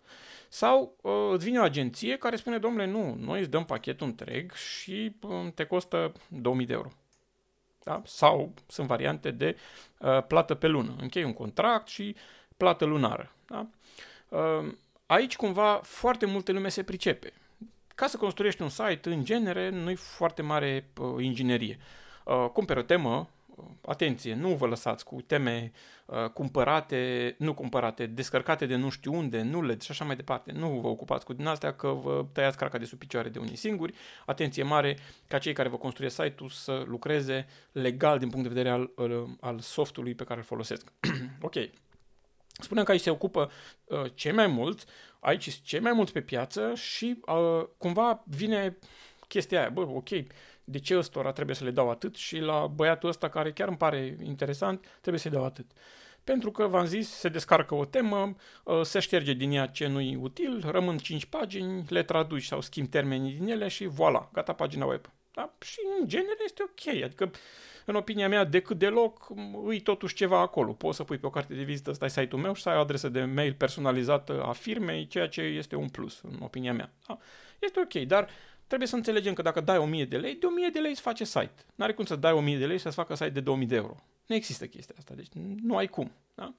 Sau 0.52 0.96
uh, 1.00 1.12
îți 1.32 1.44
vine 1.44 1.58
o 1.58 1.62
agenție 1.62 2.16
care 2.16 2.36
spune, 2.36 2.58
domnule, 2.58 2.86
nu, 2.86 3.14
noi 3.18 3.40
îți 3.40 3.50
dăm 3.50 3.64
pachetul 3.64 4.06
întreg 4.06 4.52
și 4.52 5.16
uh, 5.22 5.52
te 5.54 5.64
costă 5.64 6.12
2000 6.28 6.66
de 6.66 6.72
euro. 6.72 6.88
Da? 7.84 8.02
Sau 8.04 8.54
sunt 8.66 8.86
variante 8.86 9.30
de 9.30 9.56
uh, 9.98 10.22
plată 10.26 10.54
pe 10.54 10.66
lună. 10.66 10.94
Închei 11.00 11.24
un 11.24 11.32
contract 11.32 11.88
și 11.88 12.16
plată 12.56 12.84
lunară. 12.84 13.32
Da? 13.46 13.66
Uh, 14.28 14.72
aici 15.06 15.36
cumva 15.36 15.80
foarte 15.82 16.26
multe 16.26 16.52
lume 16.52 16.68
se 16.68 16.82
pricepe. 16.82 17.32
Ca 17.94 18.06
să 18.06 18.16
construiești 18.16 18.62
un 18.62 18.68
site, 18.68 19.10
în 19.10 19.24
genere, 19.24 19.68
nu 19.68 19.90
e 19.90 19.94
foarte 19.94 20.42
mare 20.42 20.90
uh, 21.00 21.24
inginerie. 21.24 21.78
Uh, 22.24 22.46
cumperi 22.52 22.78
o 22.78 22.82
temă, 22.82 23.28
atenție, 23.80 24.34
nu 24.34 24.48
vă 24.48 24.66
lăsați 24.66 25.04
cu 25.04 25.20
teme 25.20 25.72
uh, 26.06 26.24
cumpărate, 26.24 27.34
nu 27.38 27.54
cumpărate, 27.54 28.06
descărcate 28.06 28.66
de 28.66 28.76
nu 28.76 28.88
știu 28.88 29.14
unde, 29.14 29.42
nu 29.42 29.76
și 29.80 29.90
așa 29.90 30.04
mai 30.04 30.16
departe. 30.16 30.52
Nu 30.52 30.68
vă 30.68 30.88
ocupați 30.88 31.24
cu 31.24 31.32
din 31.32 31.46
astea 31.46 31.72
că 31.72 31.88
vă 31.88 32.26
tăiați 32.32 32.56
craca 32.56 32.78
de 32.78 32.84
sub 32.84 32.98
picioare 32.98 33.28
de 33.28 33.38
unii 33.38 33.56
singuri. 33.56 33.94
Atenție 34.26 34.62
mare 34.62 34.98
ca 35.26 35.38
cei 35.38 35.52
care 35.52 35.68
vă 35.68 35.76
construiesc 35.76 36.22
site-ul 36.22 36.48
să 36.48 36.84
lucreze 36.86 37.46
legal 37.72 38.18
din 38.18 38.28
punct 38.28 38.48
de 38.48 38.54
vedere 38.54 38.74
al, 38.74 38.90
al, 38.96 39.26
al 39.40 39.58
softului 39.60 40.14
pe 40.14 40.24
care 40.24 40.38
îl 40.38 40.44
folosesc. 40.44 40.92
ok. 41.40 41.54
Spunem 42.60 42.84
că 42.84 42.90
aici 42.90 43.00
se 43.00 43.10
ocupă 43.10 43.50
uh, 43.84 44.04
cei 44.14 44.32
mai 44.32 44.46
mulți, 44.46 44.84
aici 45.20 45.48
sunt 45.48 45.64
cei 45.64 45.80
mai 45.80 45.92
mulți 45.92 46.12
pe 46.12 46.20
piață 46.20 46.74
și 46.74 47.20
uh, 47.26 47.66
cumva 47.78 48.22
vine 48.26 48.78
chestia 49.28 49.60
aia, 49.60 49.68
bă, 49.68 49.80
ok, 49.80 50.08
de 50.64 50.78
ce 50.78 50.96
ăstora 50.96 51.32
trebuie 51.32 51.56
să 51.56 51.64
le 51.64 51.70
dau 51.70 51.90
atât 51.90 52.16
și 52.16 52.38
la 52.38 52.66
băiatul 52.66 53.08
ăsta 53.08 53.28
care 53.28 53.52
chiar 53.52 53.68
îmi 53.68 53.76
pare 53.76 54.16
interesant 54.22 54.98
trebuie 55.00 55.20
să-i 55.20 55.30
dau 55.30 55.44
atât. 55.44 55.70
Pentru 56.24 56.50
că, 56.50 56.66
v-am 56.66 56.86
zis, 56.86 57.08
se 57.08 57.28
descarcă 57.28 57.74
o 57.74 57.84
temă, 57.84 58.34
ă, 58.66 58.82
se 58.82 58.98
șterge 58.98 59.32
din 59.32 59.52
ea 59.52 59.66
ce 59.66 59.86
nu-i 59.86 60.16
util, 60.16 60.62
rămân 60.70 60.98
5 60.98 61.24
pagini, 61.24 61.84
le 61.88 62.02
traduci 62.02 62.44
sau 62.44 62.60
schimbi 62.60 62.90
termenii 62.90 63.32
din 63.32 63.48
ele 63.48 63.68
și 63.68 63.88
voilà, 63.88 64.30
gata 64.32 64.52
pagina 64.52 64.84
web. 64.84 65.10
Da? 65.32 65.54
Și 65.60 65.78
în 66.00 66.08
genere 66.08 66.38
este 66.44 66.62
ok, 66.62 67.02
adică 67.04 67.30
în 67.84 67.94
opinia 67.94 68.28
mea, 68.28 68.44
decât 68.44 68.78
deloc, 68.78 69.28
îi 69.64 69.80
totuși 69.80 70.14
ceva 70.14 70.40
acolo. 70.40 70.72
Poți 70.72 70.96
să 70.96 71.04
pui 71.04 71.18
pe 71.18 71.26
o 71.26 71.30
carte 71.30 71.54
de 71.54 71.62
vizită, 71.62 71.92
stai 71.92 72.10
site-ul 72.10 72.40
meu 72.42 72.54
și 72.54 72.62
să 72.62 72.68
ai 72.68 72.76
o 72.76 72.80
adresă 72.80 73.08
de 73.08 73.24
mail 73.24 73.54
personalizată 73.54 74.42
a 74.42 74.52
firmei, 74.52 75.06
ceea 75.06 75.28
ce 75.28 75.40
este 75.40 75.76
un 75.76 75.88
plus, 75.88 76.20
în 76.22 76.36
opinia 76.40 76.72
mea. 76.72 76.92
Da? 77.06 77.18
Este 77.58 77.80
ok, 77.80 78.06
dar 78.06 78.28
trebuie 78.70 78.88
să 78.88 78.96
înțelegem 78.96 79.32
că 79.32 79.42
dacă 79.42 79.60
dai 79.60 79.78
1000 79.78 80.04
de 80.04 80.16
lei, 80.16 80.34
de 80.34 80.46
1000 80.46 80.68
de 80.72 80.78
lei 80.78 80.90
îți 80.90 81.00
face 81.00 81.24
site. 81.24 81.64
N-are 81.74 81.92
cum 81.92 82.04
să 82.04 82.16
dai 82.16 82.32
1000 82.32 82.58
de 82.58 82.66
lei 82.66 82.76
și 82.76 82.82
să-ți 82.82 82.94
facă 82.94 83.14
site 83.14 83.28
de 83.28 83.40
2000 83.40 83.66
de 83.66 83.74
euro. 83.74 83.96
Nu 84.26 84.34
există 84.34 84.66
chestia 84.66 84.94
asta, 84.98 85.14
deci 85.14 85.26
nu 85.62 85.76
ai 85.76 85.86
cum. 85.86 86.12
Da? 86.34 86.54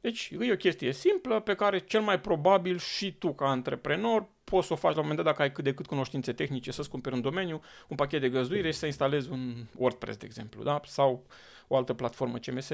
Deci 0.00 0.32
e 0.40 0.52
o 0.52 0.56
chestie 0.56 0.92
simplă 0.92 1.40
pe 1.40 1.54
care 1.54 1.78
cel 1.78 2.00
mai 2.00 2.20
probabil 2.20 2.78
și 2.78 3.12
tu 3.12 3.34
ca 3.34 3.48
antreprenor 3.48 4.28
poți 4.44 4.66
să 4.66 4.72
o 4.72 4.76
faci 4.76 4.94
la 4.94 5.00
un 5.00 5.06
moment 5.06 5.24
dat 5.24 5.26
dacă 5.26 5.42
ai 5.42 5.52
cât 5.52 5.64
de 5.64 5.74
cât 5.74 5.86
cunoștințe 5.86 6.32
tehnice 6.32 6.70
să-ți 6.70 6.90
cumperi 6.90 7.14
în 7.14 7.20
domeniu 7.20 7.60
un 7.88 7.96
pachet 7.96 8.20
de 8.20 8.28
găzduire 8.28 8.70
și 8.70 8.78
să 8.78 8.86
instalezi 8.86 9.30
un 9.30 9.54
WordPress, 9.76 10.18
de 10.18 10.26
exemplu, 10.26 10.62
da? 10.62 10.80
sau 10.84 11.26
o 11.68 11.76
altă 11.76 11.94
platformă 11.94 12.38
CMS 12.38 12.68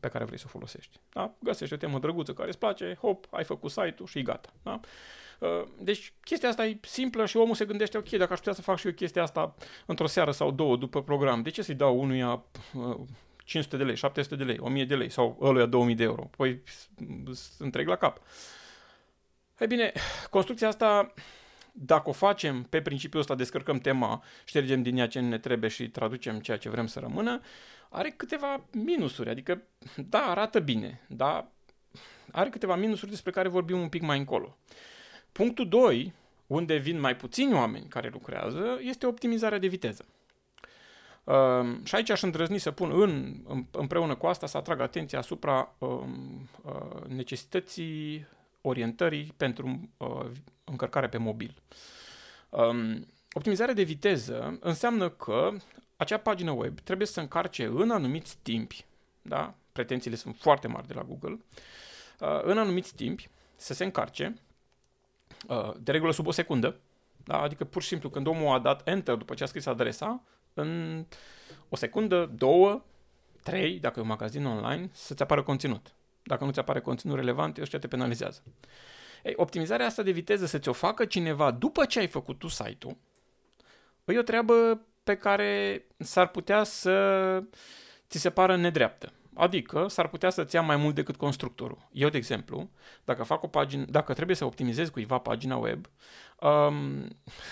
pe 0.00 0.08
care 0.08 0.24
vrei 0.24 0.38
să 0.38 0.44
o 0.46 0.50
folosești. 0.50 1.00
Da? 1.12 1.34
Găsești 1.38 1.74
o 1.74 1.76
temă 1.76 1.98
drăguță 1.98 2.32
care 2.32 2.48
îți 2.48 2.58
place, 2.58 2.96
hop, 3.00 3.26
ai 3.30 3.44
făcut 3.44 3.70
site-ul 3.70 4.08
și 4.08 4.22
gata. 4.22 4.52
Da? 4.62 4.80
Uh, 5.38 5.62
deci 5.78 6.12
chestia 6.20 6.48
asta 6.48 6.66
e 6.66 6.78
simplă 6.82 7.26
și 7.26 7.36
omul 7.36 7.54
se 7.54 7.64
gândește, 7.64 7.98
ok, 7.98 8.08
dacă 8.08 8.32
aș 8.32 8.38
putea 8.38 8.52
să 8.52 8.62
fac 8.62 8.78
și 8.78 8.86
eu 8.86 8.92
chestia 8.92 9.22
asta 9.22 9.54
într-o 9.86 10.06
seară 10.06 10.30
sau 10.30 10.50
două 10.50 10.76
după 10.76 11.02
program, 11.02 11.42
de 11.42 11.50
ce 11.50 11.62
să-i 11.62 11.74
dau 11.74 12.00
unuia 12.00 12.44
500 13.44 13.74
uh, 13.74 13.80
de 13.80 13.86
lei, 13.86 13.96
700 13.96 14.36
de 14.36 14.44
lei, 14.44 14.58
1000 14.60 14.84
de 14.84 14.96
lei 14.96 15.08
sau 15.10 15.38
ăluia 15.40 15.66
2000 15.66 15.94
de 15.94 16.02
euro? 16.02 16.30
Păi 16.36 16.62
întreg 17.58 17.86
la 17.88 17.96
cap. 17.96 18.20
Ei 19.58 19.66
bine, 19.66 19.92
construcția 20.30 20.68
asta, 20.68 21.14
dacă 21.72 22.08
o 22.08 22.12
facem 22.12 22.62
pe 22.62 22.80
principiul 22.80 23.20
ăsta, 23.20 23.34
descărcăm 23.34 23.78
tema, 23.78 24.22
ștergem 24.44 24.82
din 24.82 24.96
ea 24.96 25.08
ce 25.08 25.20
ne 25.20 25.38
trebuie 25.38 25.70
și 25.70 25.88
traducem 25.88 26.40
ceea 26.40 26.56
ce 26.56 26.68
vrem 26.68 26.86
să 26.86 27.00
rămână, 27.00 27.40
are 27.90 28.10
câteva 28.10 28.64
minusuri. 28.72 29.30
Adică, 29.30 29.62
da, 29.96 30.18
arată 30.18 30.60
bine, 30.60 31.00
dar 31.08 31.48
are 32.32 32.48
câteva 32.48 32.76
minusuri 32.76 33.10
despre 33.10 33.30
care 33.30 33.48
vorbim 33.48 33.80
un 33.80 33.88
pic 33.88 34.02
mai 34.02 34.18
încolo. 34.18 34.56
Punctul 35.34 35.68
2, 35.68 36.12
unde 36.46 36.76
vin 36.76 37.00
mai 37.00 37.16
puțini 37.16 37.54
oameni 37.54 37.86
care 37.88 38.08
lucrează, 38.08 38.78
este 38.80 39.06
optimizarea 39.06 39.58
de 39.58 39.66
viteză. 39.66 40.04
Uh, 41.24 41.76
și 41.82 41.94
aici 41.94 42.10
aș 42.10 42.22
îndrăzni 42.22 42.58
să 42.58 42.70
pun 42.70 43.02
în, 43.02 43.42
împreună 43.70 44.14
cu 44.14 44.26
asta 44.26 44.46
să 44.46 44.56
atrag 44.56 44.80
atenția 44.80 45.18
asupra 45.18 45.74
uh, 45.78 45.88
uh, 46.62 47.04
necesității 47.06 48.26
orientării 48.60 49.34
pentru 49.36 49.90
uh, 49.96 50.26
încărcare 50.64 51.08
pe 51.08 51.18
mobil. 51.18 51.54
Um, 52.48 53.06
optimizarea 53.32 53.74
de 53.74 53.82
viteză 53.82 54.58
înseamnă 54.60 55.08
că 55.08 55.50
acea 55.96 56.18
pagină 56.18 56.50
web 56.50 56.80
trebuie 56.80 57.06
să 57.06 57.20
încarce 57.20 57.64
în 57.64 57.90
anumiți 57.90 58.38
timpi, 58.42 58.84
da? 59.22 59.54
pretențiile 59.72 60.16
sunt 60.16 60.36
foarte 60.36 60.68
mari 60.68 60.86
de 60.86 60.94
la 60.94 61.02
Google, 61.02 61.38
uh, 62.20 62.42
în 62.42 62.58
anumiți 62.58 62.94
timpi 62.94 63.28
să 63.56 63.74
se 63.74 63.84
încarce 63.84 64.34
Uh, 64.34 64.53
de 65.78 65.90
regulă 65.90 66.12
sub 66.12 66.26
o 66.26 66.30
secundă, 66.30 66.76
da? 67.16 67.40
adică 67.40 67.64
pur 67.64 67.82
și 67.82 67.88
simplu 67.88 68.10
când 68.10 68.26
omul 68.26 68.54
a 68.54 68.58
dat 68.58 68.88
Enter 68.88 69.14
după 69.14 69.34
ce 69.34 69.42
a 69.42 69.46
scris 69.46 69.66
adresa, 69.66 70.22
în 70.54 71.04
o 71.68 71.76
secundă, 71.76 72.30
două, 72.34 72.84
trei, 73.42 73.78
dacă 73.78 73.98
e 73.98 74.02
un 74.02 74.08
magazin 74.08 74.46
online, 74.46 74.88
să-ți 74.92 75.22
apară 75.22 75.42
conținut. 75.42 75.94
Dacă 76.22 76.44
nu 76.44 76.50
ți 76.50 76.58
apare 76.58 76.80
conținut 76.80 77.16
relevant, 77.16 77.58
ăștia 77.58 77.78
te 77.78 77.88
penalizează. 77.88 78.42
Ei, 79.22 79.32
optimizarea 79.36 79.86
asta 79.86 80.02
de 80.02 80.10
viteză 80.10 80.46
să 80.46 80.58
ți-o 80.58 80.72
facă 80.72 81.04
cineva 81.04 81.50
după 81.50 81.84
ce 81.84 81.98
ai 81.98 82.06
făcut 82.06 82.38
tu 82.38 82.48
site-ul, 82.48 82.96
e 84.04 84.18
o 84.18 84.22
treabă 84.22 84.80
pe 85.04 85.16
care 85.16 85.84
s-ar 85.98 86.28
putea 86.28 86.64
să 86.64 87.42
ți 88.08 88.18
se 88.18 88.30
pară 88.30 88.56
nedreaptă. 88.56 89.12
Adică 89.34 89.88
s-ar 89.88 90.08
putea 90.08 90.30
să-ți 90.30 90.54
ia 90.54 90.62
mai 90.62 90.76
mult 90.76 90.94
decât 90.94 91.16
constructorul. 91.16 91.88
Eu, 91.92 92.08
de 92.08 92.16
exemplu, 92.16 92.70
dacă 93.04 93.22
fac 93.22 93.42
o 93.42 93.46
pagină, 93.46 93.84
dacă 93.88 94.12
trebuie 94.12 94.36
să 94.36 94.44
optimizez 94.44 94.88
cuiva 94.88 95.18
pagina 95.18 95.56
web, 95.56 95.86
um, 96.40 97.08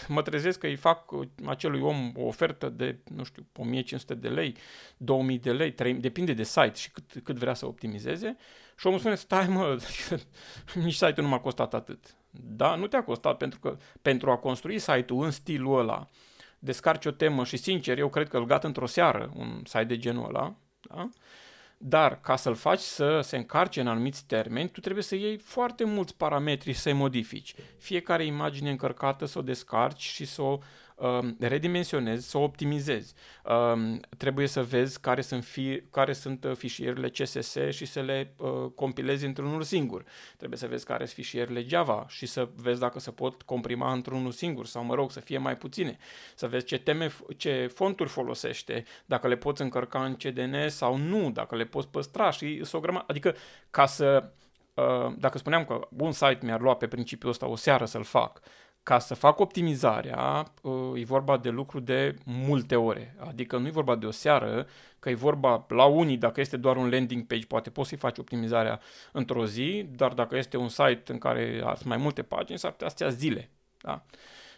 mă 0.08 0.22
trezesc 0.22 0.58
că 0.58 0.66
îi 0.66 0.76
fac 0.76 1.10
acelui 1.46 1.80
om 1.80 2.12
o 2.16 2.22
ofertă 2.26 2.68
de, 2.68 2.98
nu 3.14 3.24
știu, 3.24 3.46
1500 3.56 4.14
de 4.14 4.28
lei, 4.28 4.56
2000 4.96 5.38
de 5.38 5.52
lei, 5.52 5.72
3, 5.72 5.94
depinde 5.94 6.32
de 6.32 6.42
site 6.42 6.74
și 6.74 6.90
cât, 6.90 7.22
cât 7.24 7.36
vrea 7.36 7.54
să 7.54 7.66
optimizeze 7.66 8.36
și 8.76 8.86
omul 8.86 8.98
spune, 8.98 9.14
stai 9.14 9.46
mă, 9.46 9.78
nici 10.84 10.94
site-ul 10.94 11.22
nu 11.22 11.28
m-a 11.28 11.40
costat 11.40 11.74
atât. 11.74 12.16
Da, 12.30 12.74
nu 12.74 12.86
te-a 12.86 13.04
costat 13.04 13.36
pentru 13.36 13.58
că 13.58 13.76
pentru 14.02 14.30
a 14.30 14.36
construi 14.36 14.78
site-ul 14.78 15.24
în 15.24 15.30
stilul 15.30 15.78
ăla, 15.78 16.08
descarci 16.58 17.06
o 17.06 17.10
temă 17.10 17.44
și 17.44 17.56
sincer, 17.56 17.98
eu 17.98 18.08
cred 18.08 18.28
că 18.28 18.36
îl 18.36 18.44
gat 18.44 18.64
într-o 18.64 18.86
seară 18.86 19.32
un 19.34 19.62
site 19.64 19.84
de 19.84 19.98
genul 19.98 20.24
ăla, 20.24 20.54
da? 20.80 21.08
Dar 21.84 22.20
ca 22.20 22.36
să-l 22.36 22.54
faci 22.54 22.80
să 22.80 23.20
se 23.20 23.36
încarce 23.36 23.80
în 23.80 23.86
anumiți 23.86 24.24
termeni, 24.26 24.68
tu 24.68 24.80
trebuie 24.80 25.04
să 25.04 25.14
iei 25.14 25.38
foarte 25.38 25.84
mulți 25.84 26.16
parametri 26.16 26.72
și 26.72 26.78
să-i 26.78 26.92
modifici. 26.92 27.54
Fiecare 27.78 28.24
imagine 28.24 28.70
încărcată 28.70 29.26
să 29.26 29.38
o 29.38 29.42
descarci 29.42 30.02
și 30.02 30.24
să 30.24 30.42
o 30.42 30.50
um, 30.50 30.60
redimensionezi, 31.38 32.30
să 32.30 32.38
o 32.38 32.42
optimizezi. 32.42 33.14
Um, 33.44 34.00
trebuie 34.16 34.46
să 34.46 34.62
vezi 34.62 35.00
care 35.00 35.20
sunt, 35.20 35.44
fi, 35.44 35.82
care 35.90 36.12
sunt 36.12 36.44
uh, 36.44 36.56
fișierele 36.56 37.08
CSS 37.08 37.56
și 37.70 37.86
să 37.86 38.00
le 38.00 38.34
uh, 38.36 38.70
compilezi 38.74 39.24
într-unul 39.24 39.62
singur. 39.62 40.04
Trebuie 40.36 40.58
să 40.58 40.66
vezi 40.66 40.84
care 40.84 41.04
sunt 41.04 41.16
fișierele 41.16 41.64
Java 41.66 42.04
și 42.08 42.26
să 42.26 42.48
vezi 42.56 42.80
dacă 42.80 42.98
se 42.98 43.10
pot 43.10 43.42
comprima 43.42 43.92
într-unul 43.92 44.30
singur 44.30 44.66
sau, 44.66 44.84
mă 44.84 44.94
rog, 44.94 45.10
să 45.10 45.20
fie 45.20 45.38
mai 45.38 45.56
puține. 45.56 45.98
Să 46.34 46.48
vezi 46.48 46.64
ce 46.64 46.78
teme, 46.78 47.12
ce 47.36 47.70
fonturi 47.74 48.08
folosește, 48.08 48.84
dacă 49.06 49.28
le 49.28 49.36
poți 49.36 49.62
încărca 49.62 50.04
în 50.04 50.14
CDN 50.14 50.68
sau 50.68 50.96
nu, 50.96 51.30
dacă 51.30 51.56
le 51.56 51.64
poți 51.64 51.88
păstra 51.88 52.30
și 52.30 52.64
să 52.64 52.76
o 52.76 52.80
grămadă. 52.80 53.04
Adică, 53.08 53.34
ca 53.70 53.86
să 53.86 54.32
Uh, 54.74 55.14
dacă 55.18 55.38
spuneam 55.38 55.64
că 55.64 55.88
un 55.98 56.12
site 56.12 56.38
mi-ar 56.42 56.60
lua 56.60 56.76
pe 56.76 56.86
principiul 56.86 57.30
ăsta 57.30 57.46
o 57.46 57.56
seară 57.56 57.84
să-l 57.84 58.04
fac, 58.04 58.40
ca 58.82 58.98
să 58.98 59.14
fac 59.14 59.38
optimizarea, 59.38 60.52
uh, 60.62 61.00
e 61.00 61.04
vorba 61.04 61.36
de 61.36 61.48
lucru 61.48 61.80
de 61.80 62.14
multe 62.24 62.76
ore. 62.76 63.16
Adică 63.18 63.56
nu 63.56 63.66
e 63.66 63.70
vorba 63.70 63.96
de 63.96 64.06
o 64.06 64.10
seară, 64.10 64.66
că 64.98 65.10
e 65.10 65.14
vorba 65.14 65.66
la 65.68 65.84
unii, 65.84 66.16
dacă 66.16 66.40
este 66.40 66.56
doar 66.56 66.76
un 66.76 66.90
landing 66.90 67.26
page, 67.26 67.46
poate 67.46 67.70
poți 67.70 67.88
să-i 67.88 67.98
faci 67.98 68.18
optimizarea 68.18 68.80
într-o 69.12 69.46
zi, 69.46 69.86
dar 69.96 70.12
dacă 70.12 70.36
este 70.36 70.56
un 70.56 70.68
site 70.68 71.02
în 71.12 71.18
care 71.18 71.58
sunt 71.58 71.84
mai 71.84 71.96
multe 71.96 72.22
pagini, 72.22 72.58
s-ar 72.58 72.70
putea 72.70 72.88
să 72.88 73.10
zile. 73.10 73.50
Da? 73.80 74.04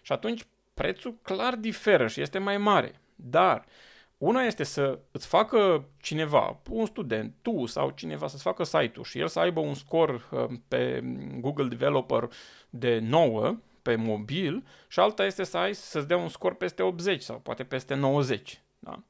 Și 0.02 0.12
atunci 0.12 0.46
prețul 0.74 1.18
clar 1.22 1.54
diferă 1.54 2.06
și 2.06 2.20
este 2.20 2.38
mai 2.38 2.58
mare. 2.58 3.00
Dar 3.16 3.56
uh, 3.56 3.72
una 4.18 4.42
este 4.42 4.64
să 4.64 4.98
îți 5.10 5.26
facă 5.26 5.88
cineva, 6.00 6.60
un 6.70 6.86
student, 6.86 7.34
tu 7.42 7.66
sau 7.66 7.90
cineva 7.90 8.26
să-ți 8.26 8.42
facă 8.42 8.64
site-ul 8.64 9.04
și 9.04 9.18
el 9.18 9.28
să 9.28 9.38
aibă 9.38 9.60
un 9.60 9.74
scor 9.74 10.28
uh, 10.30 10.58
pe 10.68 11.02
Google 11.40 11.68
Developer 11.68 12.28
de 12.70 12.98
9 12.98 13.56
pe 13.84 13.96
mobil 13.96 14.66
și 14.88 15.00
alta 15.00 15.24
este 15.24 15.44
să 15.44 15.56
ai 15.56 15.74
să-ți 15.74 16.06
dea 16.06 16.16
un 16.16 16.28
scor 16.28 16.54
peste 16.54 16.82
80 16.82 17.22
sau 17.22 17.38
poate 17.38 17.64
peste 17.64 17.94
90. 17.94 18.60
Da? 18.78 19.02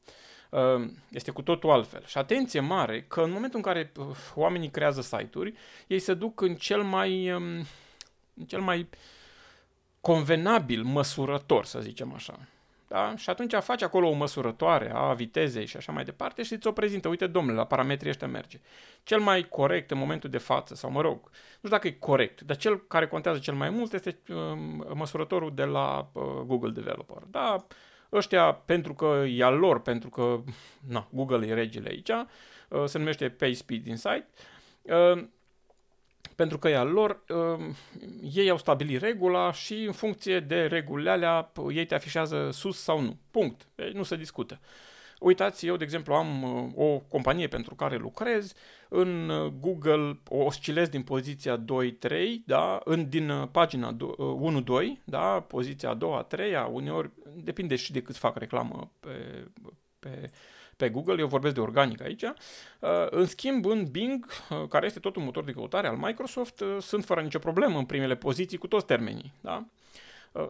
Uh, 0.50 0.90
este 1.11 1.31
cu 1.31 1.43
totul 1.43 1.71
altfel. 1.71 2.02
Și 2.07 2.19
atenție 2.19 2.61
mare 2.61 3.02
că 3.02 3.23
în 3.23 3.31
momentul 3.31 3.59
în 3.59 3.64
care 3.64 3.93
uh, 3.97 4.07
oamenii 4.35 4.71
creează 4.71 5.00
site-uri, 5.00 5.54
ei 5.87 5.99
se 5.99 6.14
duc 6.14 6.40
în 6.40 6.54
cel 6.54 6.83
mai, 6.83 7.33
um, 7.33 7.43
în 8.35 8.45
cel 8.47 8.61
mai 8.61 8.88
convenabil 10.00 10.83
măsurător, 10.83 11.64
să 11.64 11.81
zicem 11.81 12.12
așa. 12.12 12.49
Da? 12.94 13.16
Și 13.16 13.30
atunci 13.30 13.54
faci 13.54 13.82
acolo 13.82 14.08
o 14.08 14.12
măsurătoare 14.12 14.90
a 14.94 15.12
vitezei 15.12 15.66
și 15.66 15.76
așa 15.76 15.92
mai 15.92 16.04
departe 16.04 16.42
și 16.42 16.58
ți-o 16.58 16.72
prezintă. 16.72 17.08
Uite, 17.08 17.26
domnule, 17.26 17.56
la 17.56 17.66
parametrii 17.66 18.10
ăștia 18.10 18.26
merge. 18.26 18.60
Cel 19.02 19.20
mai 19.20 19.48
corect 19.48 19.90
în 19.90 19.98
momentul 19.98 20.30
de 20.30 20.38
față, 20.38 20.74
sau 20.74 20.90
mă 20.90 21.00
rog, 21.00 21.20
nu 21.22 21.56
știu 21.56 21.68
dacă 21.68 21.86
e 21.86 21.90
corect, 21.90 22.40
dar 22.40 22.56
cel 22.56 22.78
care 22.86 23.06
contează 23.06 23.38
cel 23.38 23.54
mai 23.54 23.70
mult 23.70 23.92
este 23.92 24.18
uh, 24.28 24.36
măsurătorul 24.94 25.54
de 25.54 25.64
la 25.64 26.10
uh, 26.12 26.22
Google 26.46 26.70
Developer. 26.70 27.22
Da, 27.30 27.66
ăștia, 28.12 28.52
pentru 28.52 28.94
că 28.94 29.24
e 29.28 29.44
al 29.44 29.56
lor, 29.56 29.80
pentru 29.80 30.08
că 30.10 30.40
na, 30.88 31.08
Google 31.10 31.46
e 31.46 31.54
regele 31.54 31.88
aici, 31.88 32.10
uh, 32.68 32.84
se 32.84 32.98
numește 32.98 33.28
PageSpeed 33.28 33.86
Insight, 33.86 34.26
uh, 34.82 35.24
pentru 36.36 36.58
că 36.58 36.68
e 36.68 36.76
al 36.76 36.88
lor, 36.88 37.24
uh, 37.28 37.64
ei 38.34 38.50
au 38.50 38.58
stabilit 38.58 39.00
regula 39.00 39.52
și 39.52 39.74
în 39.74 39.92
funcție 39.92 40.40
de 40.40 40.66
regulile 40.66 41.10
alea, 41.10 41.52
ei 41.74 41.86
te 41.86 41.94
afișează 41.94 42.48
sus 42.52 42.82
sau 42.82 43.00
nu. 43.00 43.18
Punct. 43.30 43.66
Deci 43.74 43.92
nu 43.92 44.02
se 44.02 44.16
discută. 44.16 44.60
Uitați, 45.24 45.66
eu, 45.66 45.76
de 45.76 45.84
exemplu, 45.84 46.14
am 46.14 46.42
uh, 46.42 46.72
o 46.74 46.98
companie 46.98 47.48
pentru 47.48 47.74
care 47.74 47.96
lucrez, 47.96 48.52
în 48.88 49.28
uh, 49.28 49.52
Google 49.60 50.18
oscilez 50.28 50.88
din 50.88 51.02
poziția 51.02 51.64
2-3, 51.64 51.64
da, 52.46 52.80
în, 52.84 53.08
din 53.08 53.30
uh, 53.30 53.48
pagina 53.50 53.96
1-2, 53.96 53.96
da, 55.04 55.40
poziția 55.40 55.88
a 55.88 55.94
doua, 55.94 56.18
a 56.18 56.22
treia, 56.22 56.64
uneori, 56.64 57.10
depinde 57.34 57.76
și 57.76 57.92
de 57.92 58.02
cât 58.02 58.16
fac 58.16 58.36
reclamă 58.36 58.90
pe, 59.00 59.44
pe 59.98 60.30
pe 60.76 60.88
Google, 60.88 61.21
eu 61.21 61.26
vorbesc 61.26 61.54
de 61.54 61.61
organic 61.61 62.02
aici. 62.02 62.23
Uh, 62.23 63.07
în 63.11 63.26
schimb, 63.26 63.66
în 63.66 63.85
Bing, 63.85 64.26
uh, 64.50 64.69
care 64.69 64.87
este 64.87 64.99
tot 64.99 65.17
un 65.17 65.25
motor 65.25 65.45
de 65.45 65.52
căutare 65.52 65.87
al 65.87 65.97
Microsoft, 65.97 66.60
uh, 66.60 66.76
sunt 66.80 67.04
fără 67.04 67.21
nicio 67.21 67.39
problemă 67.39 67.78
în 67.78 67.84
primele 67.84 68.17
poziții 68.17 68.58
cu 68.58 68.67
toți 68.67 68.87
termenii. 68.87 69.32
Da? 69.41 69.65